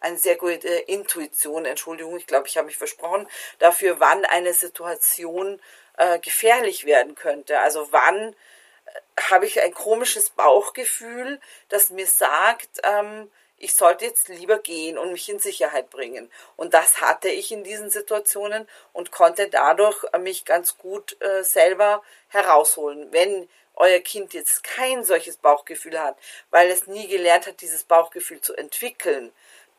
eine 0.00 0.18
sehr 0.18 0.36
gute 0.36 0.68
Intuition, 0.68 1.64
Entschuldigung, 1.64 2.16
ich 2.16 2.26
glaube, 2.26 2.48
ich 2.48 2.56
habe 2.56 2.66
mich 2.66 2.78
versprochen, 2.78 3.28
dafür, 3.58 4.00
wann 4.00 4.24
eine 4.24 4.54
Situation 4.54 5.60
äh, 5.96 6.18
gefährlich 6.18 6.84
werden 6.84 7.14
könnte. 7.14 7.60
Also 7.60 7.88
wann 7.92 8.34
äh, 8.34 9.20
habe 9.30 9.46
ich 9.46 9.60
ein 9.60 9.74
komisches 9.74 10.30
Bauchgefühl, 10.30 11.40
das 11.68 11.90
mir 11.90 12.06
sagt, 12.06 12.80
ähm, 12.82 13.30
ich 13.62 13.74
sollte 13.74 14.06
jetzt 14.06 14.28
lieber 14.28 14.58
gehen 14.58 14.96
und 14.96 15.12
mich 15.12 15.28
in 15.28 15.38
Sicherheit 15.38 15.90
bringen. 15.90 16.30
Und 16.56 16.72
das 16.72 17.02
hatte 17.02 17.28
ich 17.28 17.52
in 17.52 17.62
diesen 17.62 17.90
Situationen 17.90 18.66
und 18.94 19.12
konnte 19.12 19.48
dadurch 19.50 20.02
mich 20.18 20.46
ganz 20.46 20.78
gut 20.78 21.20
äh, 21.20 21.44
selber 21.44 22.02
herausholen. 22.28 23.12
Wenn 23.12 23.48
euer 23.74 24.00
Kind 24.00 24.32
jetzt 24.32 24.64
kein 24.64 25.04
solches 25.04 25.36
Bauchgefühl 25.36 26.00
hat, 26.00 26.16
weil 26.50 26.70
es 26.70 26.86
nie 26.86 27.06
gelernt 27.06 27.46
hat, 27.46 27.60
dieses 27.60 27.84
Bauchgefühl 27.84 28.40
zu 28.40 28.54
entwickeln, 28.54 29.30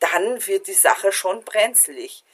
dann 0.02 0.46
wird 0.46 0.66
die 0.66 0.74
Sache 0.74 1.12
schon 1.12 1.44
brenzlig. 1.44 2.24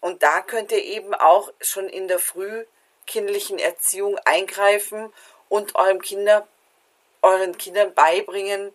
Und 0.00 0.22
da 0.22 0.40
könnt 0.40 0.72
ihr 0.72 0.82
eben 0.82 1.14
auch 1.14 1.52
schon 1.60 1.88
in 1.88 2.08
der 2.08 2.18
Früh 2.18 2.64
kindlichen 3.06 3.58
Erziehung 3.58 4.18
eingreifen 4.24 5.12
und 5.48 5.74
eurem 5.74 6.00
Kinder, 6.00 6.46
euren 7.22 7.58
Kindern 7.58 7.94
beibringen, 7.94 8.74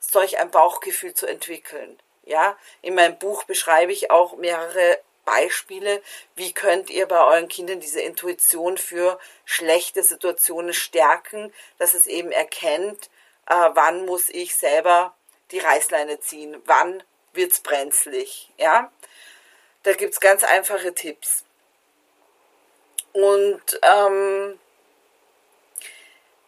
solch 0.00 0.38
ein 0.38 0.50
Bauchgefühl 0.50 1.14
zu 1.14 1.26
entwickeln. 1.26 1.98
Ja, 2.24 2.56
in 2.80 2.94
meinem 2.94 3.18
Buch 3.18 3.44
beschreibe 3.44 3.92
ich 3.92 4.10
auch 4.10 4.36
mehrere 4.36 4.98
Beispiele, 5.26 6.02
wie 6.36 6.52
könnt 6.52 6.90
ihr 6.90 7.06
bei 7.06 7.22
euren 7.22 7.48
Kindern 7.48 7.80
diese 7.80 8.00
Intuition 8.00 8.78
für 8.78 9.18
schlechte 9.44 10.02
Situationen 10.02 10.72
stärken, 10.72 11.52
dass 11.78 11.94
es 11.94 12.06
eben 12.06 12.32
erkennt, 12.32 13.10
äh, 13.46 13.70
wann 13.74 14.06
muss 14.06 14.28
ich 14.28 14.56
selber 14.56 15.14
die 15.50 15.58
Reißleine 15.58 16.20
ziehen, 16.20 16.60
wann 16.64 17.02
wird's 17.34 17.60
brenzlig, 17.60 18.50
ja. 18.56 18.90
Da 19.82 19.92
gibt's 19.92 20.20
ganz 20.20 20.44
einfache 20.44 20.94
Tipps. 20.94 21.44
Und 23.12 23.62
ähm, 23.82 24.58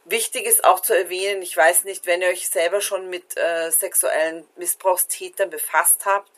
wichtig 0.05 0.47
ist 0.47 0.64
auch 0.64 0.81
zu 0.81 0.97
erwähnen, 0.97 1.43
ich 1.43 1.57
weiß 1.57 1.85
nicht, 1.85 2.07
wenn 2.07 2.23
ihr 2.23 2.28
euch 2.28 2.49
selber 2.49 2.81
schon 2.81 3.09
mit 3.09 3.37
äh, 3.37 3.71
sexuellen 3.71 4.47
Missbrauchstätern 4.57 5.50
befasst 5.50 6.07
habt 6.07 6.31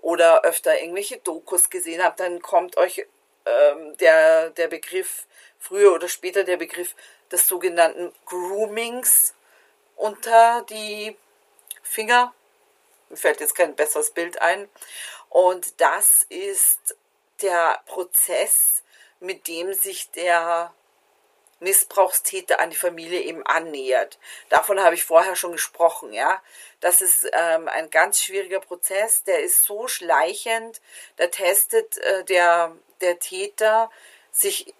oder 0.00 0.44
öfter 0.44 0.78
irgendwelche 0.78 1.18
Dokus 1.18 1.70
gesehen 1.70 2.02
habt, 2.02 2.20
dann 2.20 2.42
kommt 2.42 2.76
euch 2.76 3.06
ähm, 3.44 3.96
der, 3.98 4.50
der 4.50 4.68
Begriff, 4.68 5.26
früher 5.58 5.92
oder 5.92 6.08
später 6.08 6.44
der 6.44 6.56
Begriff 6.56 6.94
des 7.30 7.48
sogenannten 7.48 8.12
Groomings 8.26 9.34
unter 9.96 10.62
die 10.68 11.16
Finger. 11.82 12.34
Mir 13.12 13.18
fällt 13.18 13.40
jetzt 13.40 13.54
kein 13.54 13.76
besseres 13.76 14.10
Bild 14.10 14.40
ein. 14.40 14.70
Und 15.28 15.82
das 15.82 16.24
ist 16.30 16.96
der 17.42 17.82
Prozess, 17.84 18.82
mit 19.20 19.48
dem 19.48 19.74
sich 19.74 20.10
der 20.12 20.72
Missbrauchstäter 21.60 22.58
an 22.58 22.70
die 22.70 22.76
Familie 22.76 23.20
eben 23.20 23.46
annähert. 23.46 24.18
Davon 24.48 24.80
habe 24.82 24.94
ich 24.94 25.04
vorher 25.04 25.36
schon 25.36 25.52
gesprochen, 25.52 26.14
ja. 26.14 26.42
Das 26.80 27.02
ist 27.02 27.28
ähm, 27.34 27.68
ein 27.68 27.90
ganz 27.90 28.22
schwieriger 28.22 28.60
Prozess, 28.60 29.24
der 29.24 29.40
ist 29.42 29.62
so 29.62 29.88
schleichend, 29.88 30.80
da 31.16 31.26
testet 31.26 31.98
äh, 31.98 32.24
der, 32.24 32.74
der 33.02 33.18
Täter 33.18 33.90
sich 34.30 34.74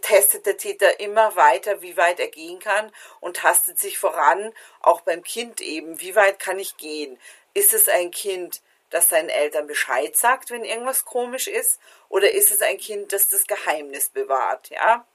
testet 0.00 0.46
der 0.46 0.56
Täter 0.56 1.00
immer 1.00 1.36
weiter, 1.36 1.82
wie 1.82 1.96
weit 1.96 2.20
er 2.20 2.28
gehen 2.28 2.58
kann 2.58 2.92
und 3.20 3.36
tastet 3.36 3.78
sich 3.78 3.98
voran, 3.98 4.52
auch 4.80 5.02
beim 5.02 5.22
Kind 5.22 5.60
eben, 5.60 6.00
wie 6.00 6.16
weit 6.16 6.38
kann 6.38 6.58
ich 6.58 6.76
gehen? 6.76 7.18
Ist 7.54 7.72
es 7.72 7.88
ein 7.88 8.10
Kind, 8.10 8.62
das 8.90 9.08
seinen 9.08 9.28
Eltern 9.28 9.66
Bescheid 9.66 10.16
sagt, 10.16 10.50
wenn 10.50 10.64
irgendwas 10.64 11.04
komisch 11.04 11.46
ist, 11.46 11.78
oder 12.08 12.30
ist 12.30 12.50
es 12.50 12.62
ein 12.62 12.78
Kind, 12.78 13.12
das 13.12 13.28
das 13.28 13.46
Geheimnis 13.46 14.08
bewahrt, 14.08 14.70
ja? 14.70 15.06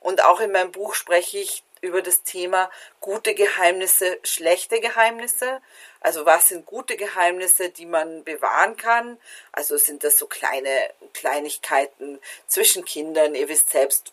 Und 0.00 0.22
auch 0.24 0.40
in 0.40 0.52
meinem 0.52 0.72
Buch 0.72 0.94
spreche 0.94 1.38
ich 1.38 1.64
über 1.84 2.02
das 2.02 2.22
Thema 2.22 2.70
gute 3.00 3.34
Geheimnisse, 3.34 4.18
schlechte 4.22 4.80
Geheimnisse. 4.80 5.60
Also 6.00 6.24
was 6.24 6.48
sind 6.48 6.66
gute 6.66 6.96
Geheimnisse, 6.96 7.68
die 7.68 7.86
man 7.86 8.24
bewahren 8.24 8.76
kann? 8.76 9.18
Also 9.52 9.76
sind 9.76 10.02
das 10.02 10.18
so 10.18 10.26
kleine 10.26 10.90
Kleinigkeiten 11.12 12.20
zwischen 12.46 12.84
Kindern, 12.84 13.34
ihr 13.34 13.48
wisst 13.48 13.70
selbst 13.70 14.12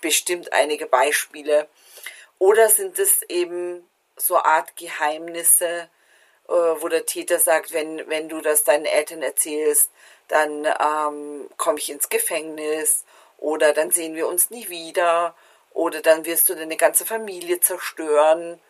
bestimmt 0.00 0.52
einige 0.52 0.86
Beispiele. 0.86 1.68
Oder 2.38 2.68
sind 2.68 2.98
es 2.98 3.22
eben 3.22 3.88
so 4.16 4.36
Art 4.36 4.76
Geheimnisse, 4.76 5.88
äh, 6.48 6.52
wo 6.52 6.88
der 6.88 7.06
Täter 7.06 7.38
sagt, 7.38 7.72
wenn, 7.72 8.08
wenn 8.08 8.28
du 8.28 8.40
das 8.40 8.64
deinen 8.64 8.86
Eltern 8.86 9.22
erzählst, 9.22 9.90
dann 10.26 10.66
ähm, 10.66 11.48
komme 11.56 11.78
ich 11.78 11.90
ins 11.90 12.08
Gefängnis 12.08 13.04
oder 13.38 13.72
dann 13.72 13.90
sehen 13.92 14.16
wir 14.16 14.26
uns 14.26 14.50
nie 14.50 14.68
wieder 14.68 15.36
oder 15.74 16.00
dann 16.00 16.24
wirst 16.24 16.48
du 16.48 16.54
deine 16.54 16.76
ganze 16.76 17.04
Familie 17.06 17.60
zerstören 17.60 18.60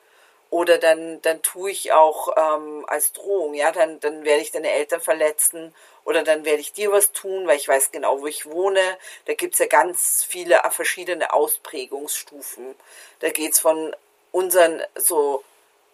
oder 0.51 0.77
dann, 0.79 1.23
dann 1.23 1.41
tue 1.43 1.71
ich 1.71 1.93
auch 1.93 2.29
ähm, 2.37 2.85
als 2.87 3.13
Drohung, 3.13 3.55
ja, 3.55 3.73
dann, 3.73 4.01
dann 4.01 4.25
werde 4.25 4.43
ich 4.43 4.51
deine 4.51 4.71
Eltern 4.71 5.01
verletzen 5.01 5.75
oder 6.05 6.23
dann 6.23 6.45
werde 6.45 6.61
ich 6.61 6.73
dir 6.73 6.93
was 6.93 7.13
tun, 7.13 7.47
weil 7.47 7.57
ich 7.57 7.69
weiß 7.69 7.91
genau, 7.91 8.21
wo 8.21 8.27
ich 8.27 8.47
wohne. 8.47 8.99
Da 9.25 9.35
gibt 9.35 9.55
es 9.55 9.61
ja 9.61 9.67
ganz 9.67 10.25
viele 10.29 10.61
verschiedene 10.71 11.33
Ausprägungsstufen. 11.33 12.75
Da 13.21 13.31
geht 13.31 13.53
es 13.53 13.61
von 13.61 13.97
unseren 14.31 14.83
so 14.95 15.43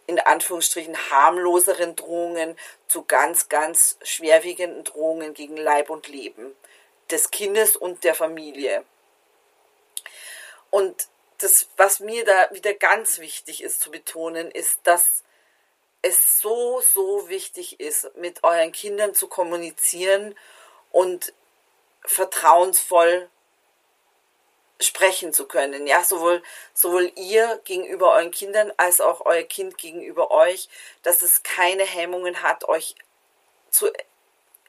in 0.09 0.19
Anführungsstrichen 0.19 1.11
harmloseren 1.11 1.95
Drohungen 1.95 2.57
zu 2.88 3.05
ganz, 3.05 3.49
ganz 3.49 3.99
schwerwiegenden 4.03 4.83
Drohungen 4.83 5.35
gegen 5.35 5.57
Leib 5.57 5.91
und 5.91 6.09
Leben 6.09 6.57
des 7.11 7.31
Kindes 7.31 7.77
und 7.77 8.05
der 8.05 8.15
Familie. 8.15 8.83
Und 10.71 11.09
das, 11.39 11.69
was 11.77 12.01
mir 12.01 12.25
da 12.25 12.49
wieder 12.53 12.75
ganz 12.75 13.19
wichtig 13.19 13.63
ist 13.63 13.81
zu 13.81 13.91
betonen, 13.91 14.51
ist, 14.51 14.81
dass 14.85 15.25
es 16.03 16.41
so, 16.41 16.81
so 16.81 17.29
wichtig 17.29 17.81
ist, 17.81 18.15
mit 18.17 18.45
euren 18.45 18.73
Kindern 18.73 19.15
zu 19.15 19.29
kommunizieren 19.29 20.37
und 20.91 21.33
vertrauensvoll 22.05 23.29
sprechen 24.81 25.33
zu 25.33 25.47
können. 25.47 25.87
Ja, 25.87 26.05
sowohl, 26.05 26.43
sowohl 26.73 27.11
ihr 27.17 27.61
gegenüber 27.65 28.13
euren 28.13 28.31
Kindern 28.31 28.73
als 28.77 29.01
auch 29.01 29.27
euer 29.27 29.43
Kind 29.43 29.77
gegenüber 29.77 30.31
euch, 30.31 30.69
dass 31.03 31.23
es 31.23 31.43
keine 31.43 31.85
Hemmungen 31.85 32.43
hat, 32.43 32.69
euch 32.69 32.95
zu 33.71 33.91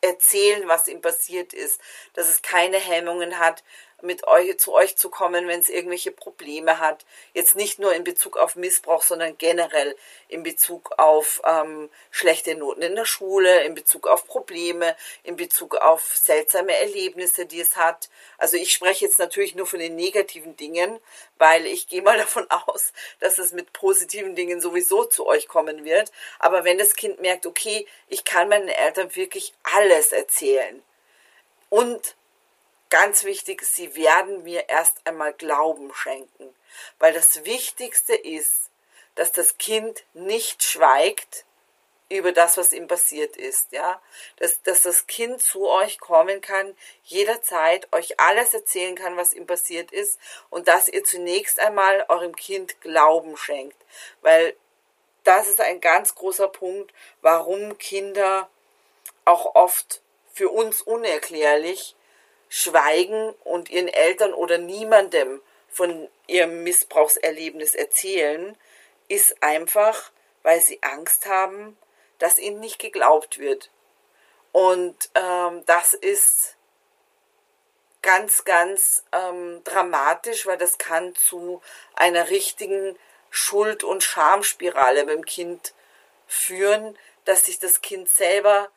erzählen, 0.02 0.68
was 0.68 0.88
ihm 0.88 1.02
passiert 1.02 1.54
ist, 1.54 1.80
dass 2.14 2.28
es 2.28 2.42
keine 2.42 2.78
Hemmungen 2.78 3.38
hat, 3.38 3.64
mit 4.04 4.28
euch 4.28 4.58
zu 4.58 4.74
euch 4.74 4.96
zu 4.96 5.10
kommen, 5.10 5.48
wenn 5.48 5.60
es 5.60 5.70
irgendwelche 5.70 6.12
Probleme 6.12 6.80
hat. 6.80 7.06
Jetzt 7.34 7.56
nicht 7.56 7.80
nur 7.80 7.94
in 7.94 8.04
Bezug 8.04 8.38
auf 8.38 8.56
Missbrauch, 8.56 9.04
sondern 9.04 9.38
generell 9.38 9.96
in 10.28 10.44
Bezug 10.44 10.92
auf 10.98 11.42
ähm, 11.46 11.90
schlechte 12.12 12.56
Noten 12.56 12.82
in 12.82 12.96
der 12.96 13.06
Schule, 13.06 13.64
in 13.64 13.76
Bezug 13.76 14.08
auf 14.08 14.26
Probleme, 14.26 14.96
in 15.24 15.36
Bezug 15.36 15.76
auf 15.76 16.16
seltsame 16.16 16.76
Erlebnisse, 16.78 17.46
die 17.46 17.60
es 17.60 17.76
hat. 17.76 18.10
Also 18.38 18.58
ich 18.58 18.74
spreche 18.74 19.06
jetzt 19.06 19.20
natürlich 19.20 19.56
nur 19.56 19.66
von 19.66 19.80
den 19.80 19.96
negativen 19.96 20.56
Dingen, 20.56 21.00
weil 21.38 21.66
ich 21.66 21.88
gehe 21.88 22.02
mal 22.02 22.18
davon 22.20 22.48
aus, 22.50 22.94
dass 23.20 23.40
es 23.40 23.52
mit 23.52 23.74
positiven 23.74 24.36
Dingen 24.36 24.62
sowieso 24.62 25.06
zu 25.06 25.26
euch 25.26 25.48
kommen 25.48 25.84
wird. 25.84 26.12
Aber 26.40 26.64
wenn 26.64 26.78
das 26.78 26.96
Kind 26.96 27.20
merkt, 27.20 27.46
okay, 27.46 27.88
ich 28.08 28.26
kann 28.26 28.50
meinen 28.50 28.70
Eltern 28.70 29.16
wirklich 29.16 29.54
alles 29.64 30.12
erzählen 30.12 30.82
und 31.70 32.16
Ganz 32.90 33.24
wichtig, 33.24 33.62
sie 33.64 33.96
werden 33.96 34.44
mir 34.44 34.68
erst 34.68 35.06
einmal 35.06 35.34
Glauben 35.34 35.94
schenken, 35.94 36.56
weil 36.98 37.14
das 37.14 37.46
Wichtigste 37.46 38.16
ist, 38.16 38.72
dass 39.14 39.32
das 39.32 39.60
Kind 39.60 40.04
nicht 40.14 40.64
schweigt 40.64 41.46
über 42.10 42.32
das, 42.32 42.58
was 42.58 42.74
ihm 42.74 42.88
passiert 42.88 43.38
ist, 43.38 43.72
ja, 43.72 44.02
dass, 44.38 44.64
dass 44.64 44.82
das 44.82 45.06
Kind 45.06 45.42
zu 45.42 45.68
euch 45.68 46.00
kommen 46.00 46.42
kann, 46.42 46.76
jederzeit 47.04 47.88
euch 47.94 48.20
alles 48.20 48.56
erzählen 48.56 48.96
kann, 48.96 49.16
was 49.16 49.34
ihm 49.34 49.46
passiert 49.46 49.92
ist 49.92 50.20
und 50.50 50.68
dass 50.68 50.88
ihr 50.88 51.04
zunächst 51.04 51.60
einmal 51.60 52.06
eurem 52.10 52.36
Kind 52.36 52.82
Glauben 52.82 53.38
schenkt, 53.38 53.78
weil 54.22 54.56
das 55.24 55.48
ist 55.48 55.62
ein 55.62 55.80
ganz 55.82 56.16
großer 56.16 56.48
Punkt, 56.48 56.92
warum 57.22 57.78
Kinder 57.78 58.50
auch 59.26 59.54
oft 59.54 60.02
für 60.34 60.50
uns 60.50 60.82
unerklärlich 60.82 61.96
schweigen 62.50 63.34
und 63.44 63.70
ihren 63.70 63.88
Eltern 63.88 64.34
oder 64.34 64.58
niemandem 64.58 65.42
von 65.70 66.10
ihrem 66.28 66.64
Missbrauchserlebnis 66.64 67.76
erzählen, 67.76 68.58
ist 69.08 69.42
einfach, 69.42 70.12
weil 70.44 70.60
sie 70.60 70.82
Angst 70.82 71.28
haben, 71.28 71.78
dass 72.18 72.40
ihnen 72.40 72.60
nicht 72.60 72.80
geglaubt 72.80 73.38
wird. 73.40 73.70
Und 74.52 75.10
ähm, 75.16 75.64
das 75.68 75.94
ist 75.94 76.56
ganz, 78.02 78.46
ganz 78.46 79.04
ähm, 79.12 79.62
dramatisch, 79.64 80.46
weil 80.46 80.58
das 80.58 80.78
kann 80.78 81.16
zu 81.16 81.62
einer 81.94 82.30
richtigen 82.30 82.98
Schuld- 83.30 83.84
und 83.84 84.04
Schamspirale 84.04 85.06
beim 85.06 85.24
Kind 85.24 85.74
führen, 86.28 86.98
dass 87.26 87.46
sich 87.46 87.60
das 87.60 87.82
Kind 87.82 88.10
selber 88.10 88.70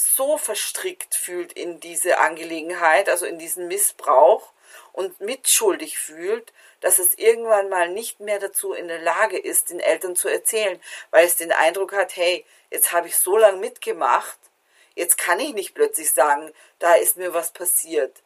so 0.00 0.38
verstrickt 0.38 1.14
fühlt 1.14 1.52
in 1.52 1.80
diese 1.80 2.18
Angelegenheit, 2.18 3.08
also 3.08 3.26
in 3.26 3.38
diesen 3.38 3.68
Missbrauch 3.68 4.52
und 4.92 5.20
mitschuldig 5.20 5.98
fühlt, 5.98 6.52
dass 6.80 6.98
es 6.98 7.14
irgendwann 7.18 7.68
mal 7.68 7.88
nicht 7.88 8.20
mehr 8.20 8.38
dazu 8.38 8.72
in 8.72 8.88
der 8.88 9.00
Lage 9.00 9.38
ist, 9.38 9.70
den 9.70 9.80
Eltern 9.80 10.16
zu 10.16 10.28
erzählen, 10.28 10.80
weil 11.10 11.26
es 11.26 11.36
den 11.36 11.52
Eindruck 11.52 11.92
hat, 11.92 12.16
hey, 12.16 12.44
jetzt 12.70 12.92
habe 12.92 13.08
ich 13.08 13.16
so 13.16 13.36
lange 13.36 13.58
mitgemacht, 13.58 14.38
jetzt 14.94 15.18
kann 15.18 15.40
ich 15.40 15.52
nicht 15.52 15.74
plötzlich 15.74 16.12
sagen, 16.12 16.52
da 16.78 16.94
ist 16.94 17.16
mir 17.16 17.34
was 17.34 17.52
passiert. 17.52 18.22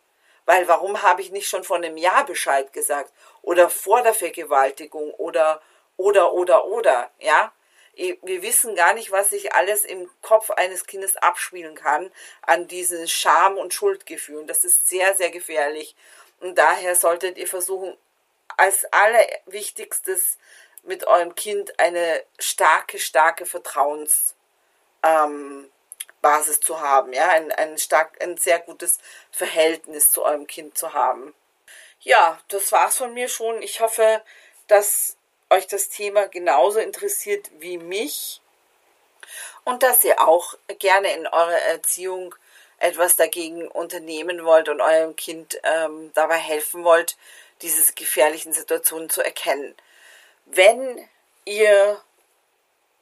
Weil 0.47 0.67
warum 0.69 1.03
habe 1.03 1.23
ich 1.23 1.31
nicht 1.31 1.49
schon 1.49 1.65
vor 1.65 1.77
einem 1.77 1.97
Jahr 1.97 2.25
Bescheid 2.25 2.73
gesagt? 2.73 3.13
Oder 3.43 3.71
vor 3.71 4.03
der 4.03 4.15
Vergewaltigung 4.15 5.13
oder, 5.15 5.63
oder, 5.97 6.33
oder, 6.33 6.65
oder, 6.67 7.11
ja? 7.19 7.53
Wir 8.23 8.43
wissen 8.43 8.75
gar 8.75 8.95
nicht, 8.95 9.11
was 9.11 9.31
sich 9.31 9.53
alles 9.53 9.85
im 9.85 10.09
Kopf 10.23 10.51
eines 10.51 10.87
Kindes 10.87 11.17
abspielen 11.17 11.75
kann 11.75 12.11
an 12.43 12.67
diesen 12.67 13.07
Scham- 13.09 13.59
und 13.59 13.75
Schuldgefühlen. 13.75 14.47
Das 14.47 14.65
ist 14.65 14.89
sehr, 14.89 15.15
sehr 15.17 15.31
gefährlich. 15.31 15.95
Und 16.41 16.57
daher 16.57 16.97
solltet 16.97 17.37
ihr 17.37 17.47
versuchen, 17.47 17.97
als 18.57 18.87
allerwichtigstes 18.93 20.39
mit 20.83 21.07
eurem 21.07 21.35
Kind 21.35 21.79
eine 21.79 22.25
starke, 22.39 22.99
starke 22.99 23.45
Vertrauensbasis 23.45 24.35
ähm, 25.03 25.71
zu 26.63 26.81
haben, 26.81 27.13
ja, 27.13 27.29
ein, 27.29 27.53
ein, 27.53 27.77
stark, 27.77 28.17
ein 28.23 28.39
sehr 28.39 28.61
gutes 28.61 28.99
Verhältnis 29.31 30.11
zu 30.11 30.25
eurem 30.25 30.47
Kind 30.47 30.79
zu 30.79 30.95
haben. 30.95 31.35
Ja, 32.01 32.41
das 32.49 32.73
war's 32.73 32.97
von 32.97 33.13
mir 33.13 33.29
schon. 33.29 33.61
Ich 33.61 33.81
hoffe, 33.81 34.23
dass 34.69 35.19
euch 35.51 35.67
das 35.67 35.89
Thema 35.89 36.29
genauso 36.29 36.79
interessiert 36.79 37.51
wie 37.59 37.79
mich 37.79 38.41
und 39.65 39.83
dass 39.83 40.05
ihr 40.05 40.21
auch 40.21 40.55
gerne 40.79 41.13
in 41.15 41.27
eurer 41.27 41.61
Erziehung 41.69 42.35
etwas 42.79 43.17
dagegen 43.17 43.69
unternehmen 43.69 44.45
wollt 44.45 44.69
und 44.69 44.81
eurem 44.81 45.15
Kind 45.15 45.61
ähm, 45.65 46.11
dabei 46.15 46.39
helfen 46.39 46.83
wollt, 46.83 47.17
diese 47.63 47.93
gefährlichen 47.93 48.53
Situationen 48.53 49.11
zu 49.11 49.23
erkennen. 49.23 49.75
Wenn 50.47 51.07
ihr 51.45 52.01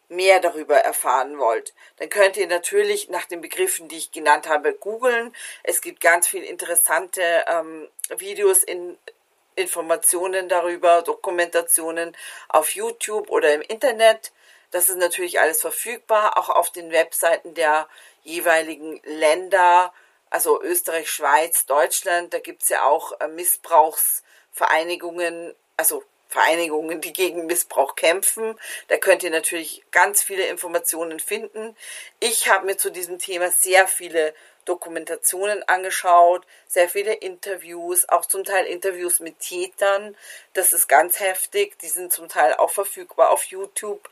mehr 0.08 0.40
darüber 0.40 0.78
erfahren 0.78 1.38
wollt, 1.38 1.74
dann 1.98 2.08
könnt 2.08 2.36
ihr 2.36 2.46
natürlich 2.46 3.08
nach 3.08 3.26
den 3.26 3.40
Begriffen, 3.40 3.88
die 3.88 3.98
ich 3.98 4.10
genannt 4.10 4.48
habe, 4.48 4.72
googeln. 4.72 5.34
Es 5.62 5.80
gibt 5.80 6.00
ganz 6.00 6.26
viele 6.26 6.46
interessante 6.46 7.44
ähm, 7.46 7.88
Videos 8.16 8.62
in 8.62 8.98
Informationen 9.58 10.48
darüber, 10.48 11.02
Dokumentationen 11.02 12.16
auf 12.48 12.70
YouTube 12.70 13.28
oder 13.30 13.52
im 13.52 13.60
Internet. 13.60 14.32
Das 14.70 14.88
ist 14.88 14.98
natürlich 14.98 15.40
alles 15.40 15.60
verfügbar, 15.60 16.38
auch 16.38 16.48
auf 16.48 16.70
den 16.70 16.92
Webseiten 16.92 17.54
der 17.54 17.88
jeweiligen 18.22 19.00
Länder, 19.04 19.92
also 20.30 20.62
Österreich, 20.62 21.10
Schweiz, 21.10 21.66
Deutschland. 21.66 22.32
Da 22.34 22.38
gibt 22.38 22.62
es 22.62 22.68
ja 22.68 22.84
auch 22.84 23.18
äh, 23.20 23.26
Missbrauchsvereinigungen, 23.28 25.54
also 25.76 26.04
Vereinigungen, 26.28 27.00
die 27.00 27.14
gegen 27.14 27.46
Missbrauch 27.46 27.96
kämpfen. 27.96 28.58
Da 28.88 28.98
könnt 28.98 29.22
ihr 29.22 29.30
natürlich 29.30 29.84
ganz 29.90 30.22
viele 30.22 30.46
Informationen 30.46 31.20
finden. 31.20 31.74
Ich 32.20 32.48
habe 32.48 32.66
mir 32.66 32.76
zu 32.76 32.90
diesem 32.90 33.18
Thema 33.18 33.50
sehr 33.50 33.88
viele 33.88 34.34
Dokumentationen 34.68 35.62
angeschaut, 35.68 36.46
sehr 36.66 36.88
viele 36.88 37.14
Interviews, 37.14 38.08
auch 38.08 38.26
zum 38.26 38.44
Teil 38.44 38.66
Interviews 38.66 39.20
mit 39.20 39.38
Tätern. 39.40 40.16
Das 40.52 40.72
ist 40.72 40.88
ganz 40.88 41.20
heftig. 41.20 41.78
Die 41.78 41.88
sind 41.88 42.12
zum 42.12 42.28
Teil 42.28 42.54
auch 42.54 42.70
verfügbar 42.70 43.30
auf 43.30 43.44
YouTube. 43.44 44.08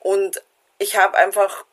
Und 0.00 0.42
ich 0.78 0.96
habe 0.96 1.16
einfach 1.16 1.64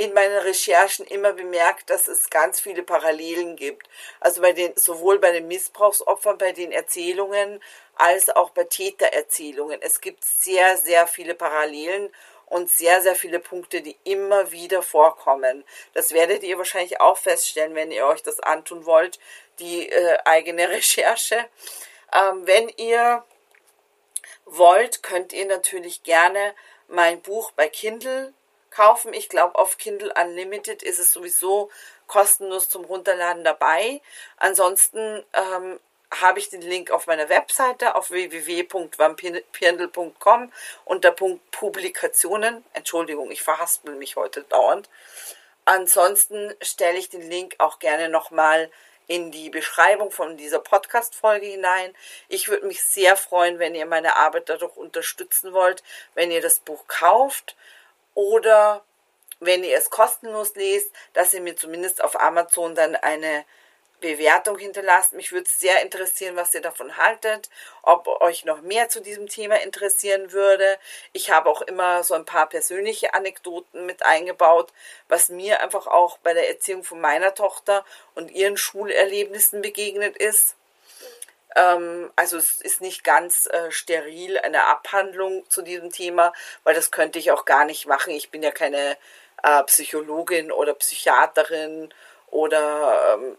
in 0.00 0.14
meinen 0.14 0.38
Recherchen 0.38 1.04
immer 1.06 1.34
bemerkt, 1.34 1.90
dass 1.90 2.08
es 2.08 2.30
ganz 2.30 2.58
viele 2.58 2.82
Parallelen 2.82 3.54
gibt. 3.56 3.86
Also 4.18 4.40
bei 4.40 4.54
den, 4.54 4.74
sowohl 4.74 5.18
bei 5.18 5.30
den 5.30 5.46
Missbrauchsopfern, 5.46 6.38
bei 6.38 6.52
den 6.52 6.72
Erzählungen, 6.72 7.62
als 7.96 8.30
auch 8.30 8.48
bei 8.50 8.64
Tätererzählungen. 8.64 9.82
Es 9.82 10.00
gibt 10.00 10.24
sehr, 10.24 10.78
sehr 10.78 11.06
viele 11.06 11.34
Parallelen 11.34 12.10
und 12.50 12.68
sehr, 12.68 13.00
sehr 13.00 13.14
viele 13.14 13.38
Punkte, 13.38 13.80
die 13.80 13.96
immer 14.04 14.52
wieder 14.52 14.82
vorkommen. 14.82 15.64
Das 15.94 16.12
werdet 16.12 16.42
ihr 16.42 16.58
wahrscheinlich 16.58 17.00
auch 17.00 17.16
feststellen, 17.16 17.74
wenn 17.74 17.92
ihr 17.92 18.06
euch 18.06 18.22
das 18.22 18.40
antun 18.40 18.84
wollt, 18.84 19.18
die 19.58 19.88
äh, 19.88 20.18
eigene 20.24 20.68
Recherche. 20.68 21.48
Ähm, 22.12 22.46
wenn 22.46 22.68
ihr 22.68 23.24
wollt, 24.44 25.02
könnt 25.02 25.32
ihr 25.32 25.46
natürlich 25.46 26.02
gerne 26.02 26.54
mein 26.88 27.22
Buch 27.22 27.52
bei 27.52 27.68
Kindle 27.68 28.34
kaufen. 28.70 29.14
Ich 29.14 29.28
glaube, 29.28 29.56
auf 29.56 29.78
Kindle 29.78 30.12
Unlimited 30.20 30.82
ist 30.82 30.98
es 30.98 31.12
sowieso 31.12 31.70
kostenlos 32.08 32.68
zum 32.68 32.84
Runterladen 32.84 33.44
dabei. 33.44 34.02
Ansonsten 34.36 35.24
ähm, 35.34 35.78
habe 36.12 36.38
ich 36.38 36.48
den 36.48 36.62
Link 36.62 36.90
auf 36.90 37.06
meiner 37.06 37.28
Webseite 37.28 37.94
auf 37.94 38.10
www.vampirndl.com 38.10 40.50
unter 40.84 41.12
Punkt 41.12 41.48
Publikationen. 41.50 42.64
Entschuldigung, 42.72 43.30
ich 43.30 43.42
verhaspel 43.42 43.94
mich 43.94 44.16
heute 44.16 44.42
dauernd. 44.44 44.88
Ansonsten 45.64 46.54
stelle 46.60 46.98
ich 46.98 47.10
den 47.10 47.30
Link 47.30 47.54
auch 47.58 47.78
gerne 47.78 48.08
nochmal 48.08 48.70
in 49.06 49.30
die 49.30 49.50
Beschreibung 49.50 50.10
von 50.10 50.36
dieser 50.36 50.58
Podcast-Folge 50.60 51.46
hinein. 51.46 51.94
Ich 52.28 52.48
würde 52.48 52.66
mich 52.66 52.82
sehr 52.82 53.16
freuen, 53.16 53.58
wenn 53.58 53.74
ihr 53.74 53.86
meine 53.86 54.16
Arbeit 54.16 54.48
dadurch 54.48 54.76
unterstützen 54.76 55.52
wollt, 55.52 55.82
wenn 56.14 56.30
ihr 56.30 56.40
das 56.40 56.60
Buch 56.60 56.86
kauft 56.86 57.56
oder 58.14 58.84
wenn 59.40 59.64
ihr 59.64 59.76
es 59.76 59.90
kostenlos 59.90 60.54
lest, 60.54 60.92
dass 61.12 61.34
ihr 61.34 61.40
mir 61.40 61.56
zumindest 61.56 62.04
auf 62.04 62.20
Amazon 62.20 62.74
dann 62.74 62.94
eine 62.94 63.44
Bewertung 64.00 64.58
hinterlasst. 64.58 65.12
Mich 65.12 65.32
würde 65.32 65.48
sehr 65.48 65.82
interessieren, 65.82 66.36
was 66.36 66.54
ihr 66.54 66.60
davon 66.60 66.96
haltet, 66.96 67.50
ob 67.82 68.06
euch 68.20 68.44
noch 68.44 68.62
mehr 68.62 68.88
zu 68.88 69.00
diesem 69.00 69.28
Thema 69.28 69.56
interessieren 69.56 70.32
würde. 70.32 70.78
Ich 71.12 71.30
habe 71.30 71.48
auch 71.48 71.62
immer 71.62 72.02
so 72.02 72.14
ein 72.14 72.24
paar 72.24 72.48
persönliche 72.48 73.14
Anekdoten 73.14 73.86
mit 73.86 74.04
eingebaut, 74.04 74.72
was 75.08 75.28
mir 75.28 75.60
einfach 75.60 75.86
auch 75.86 76.18
bei 76.18 76.34
der 76.34 76.48
Erziehung 76.48 76.84
von 76.84 77.00
meiner 77.00 77.34
Tochter 77.34 77.84
und 78.14 78.30
ihren 78.30 78.56
Schulerlebnissen 78.56 79.62
begegnet 79.62 80.16
ist. 80.16 80.56
Ähm, 81.56 82.10
also 82.16 82.36
es 82.36 82.60
ist 82.60 82.80
nicht 82.80 83.04
ganz 83.04 83.46
äh, 83.46 83.70
steril 83.70 84.38
eine 84.38 84.64
Abhandlung 84.64 85.44
zu 85.48 85.62
diesem 85.62 85.90
Thema, 85.90 86.32
weil 86.64 86.74
das 86.74 86.90
könnte 86.90 87.18
ich 87.18 87.32
auch 87.32 87.44
gar 87.44 87.64
nicht 87.64 87.86
machen. 87.86 88.14
Ich 88.14 88.30
bin 88.30 88.42
ja 88.42 88.50
keine 88.50 88.96
äh, 89.42 89.62
Psychologin 89.64 90.52
oder 90.52 90.74
Psychiaterin 90.74 91.92
oder 92.28 93.14
ähm, 93.18 93.36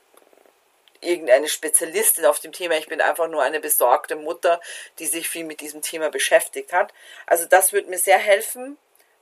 irgendeine 1.01 1.49
Spezialistin 1.49 2.25
auf 2.25 2.39
dem 2.39 2.51
Thema. 2.51 2.77
Ich 2.77 2.87
bin 2.87 3.01
einfach 3.01 3.27
nur 3.27 3.43
eine 3.43 3.59
besorgte 3.59 4.15
Mutter, 4.15 4.61
die 4.99 5.07
sich 5.07 5.27
viel 5.27 5.43
mit 5.43 5.61
diesem 5.61 5.81
Thema 5.81 6.09
beschäftigt 6.09 6.73
hat. 6.73 6.93
Also 7.25 7.45
das 7.45 7.73
würde 7.73 7.89
mir 7.89 7.99
sehr 7.99 8.17
helfen 8.17 8.77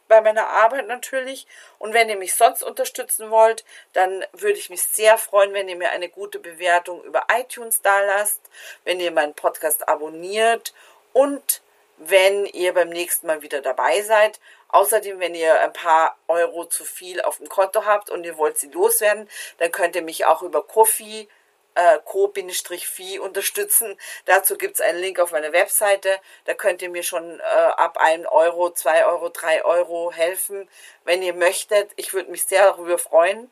bei 0.10 0.20
meiner 0.20 0.48
Arbeit 0.50 0.88
natürlich. 0.88 1.48
Und 1.78 1.94
wenn 1.94 2.10
ihr 2.10 2.18
mich 2.18 2.36
sonst 2.36 2.64
unterstützen 2.64 3.32
wollt, 3.32 3.64
dann 3.94 4.26
würde 4.34 4.58
ich 4.58 4.70
mich 4.70 4.84
sehr 4.84 5.18
freuen, 5.18 5.54
wenn 5.54 5.70
ihr 5.70 5.78
mir 5.78 5.92
eine 5.92 6.10
gute 6.10 6.40
Bewertung 6.40 7.02
über 7.04 7.28
iTunes 7.32 7.82
da 7.82 8.02
lasst, 8.02 8.42
wenn 8.84 9.00
ihr 9.00 9.12
meinen 9.12 9.34
Podcast 9.34 9.88
abonniert 9.88 10.74
und 11.14 11.62
wenn 11.98 12.46
ihr 12.46 12.74
beim 12.74 12.90
nächsten 12.90 13.28
Mal 13.28 13.42
wieder 13.42 13.62
dabei 13.62 14.02
seid. 14.02 14.40
Außerdem, 14.70 15.20
wenn 15.20 15.36
ihr 15.36 15.60
ein 15.62 15.74
paar 15.74 16.18
Euro 16.28 16.66
zu 16.66 16.86
viel 16.86 17.22
auf 17.22 17.38
dem 17.38 17.50
Konto 17.50 17.86
habt 17.86 18.10
und 18.10 18.24
ihr 18.24 18.38
wollt 18.38 18.58
sie 18.58 18.70
loswerden, 18.70 19.30
dann 19.58 19.72
könnt 19.72 19.96
ihr 19.96 20.04
mich 20.04 20.26
auch 20.26 20.42
über 20.42 20.64
Kofi 20.64 21.28
äh, 21.80 22.00
co-fi 22.04 23.20
unterstützen. 23.20 23.98
Dazu 24.26 24.58
gibt 24.58 24.76
es 24.76 24.82
einen 24.82 25.00
Link 25.00 25.20
auf 25.20 25.32
meiner 25.32 25.54
Webseite. 25.54 26.20
Da 26.46 26.54
könnt 26.54 26.82
ihr 26.82 26.90
mir 26.90 27.04
schon 27.04 27.40
äh, 27.40 27.44
ab 27.44 27.98
1 27.98 28.28
Euro, 28.28 28.72
2 28.72 29.06
Euro, 29.06 29.30
3 29.30 29.64
Euro 29.64 30.12
helfen, 30.12 30.70
wenn 31.06 31.22
ihr 31.22 31.34
möchtet. 31.34 31.92
Ich 31.96 32.14
würde 32.14 32.32
mich 32.32 32.46
sehr 32.46 32.66
darüber 32.66 32.98
freuen. 32.98 33.50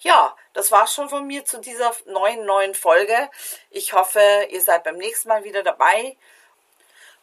Ja, 0.00 0.34
das 0.54 0.72
war's 0.72 0.94
schon 0.94 1.10
von 1.10 1.26
mir 1.26 1.44
zu 1.44 1.58
dieser 1.58 1.94
neuen, 2.06 2.46
neuen 2.46 2.74
Folge. 2.74 3.30
Ich 3.70 3.92
hoffe, 3.92 4.46
ihr 4.50 4.62
seid 4.62 4.84
beim 4.84 4.96
nächsten 4.96 5.28
Mal 5.28 5.44
wieder 5.44 5.62
dabei. 5.62 6.16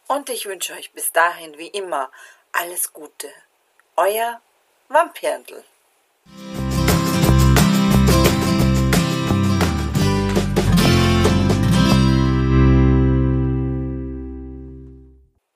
Und 0.08 0.30
ich 0.30 0.46
wünsche 0.46 0.74
euch 0.74 0.92
bis 0.92 1.12
dahin, 1.12 1.58
wie 1.58 1.68
immer, 1.68 2.12
alles 2.52 2.94
Gute. 2.94 3.32
Euer 3.96 4.42
Vampirndl. 4.90 5.64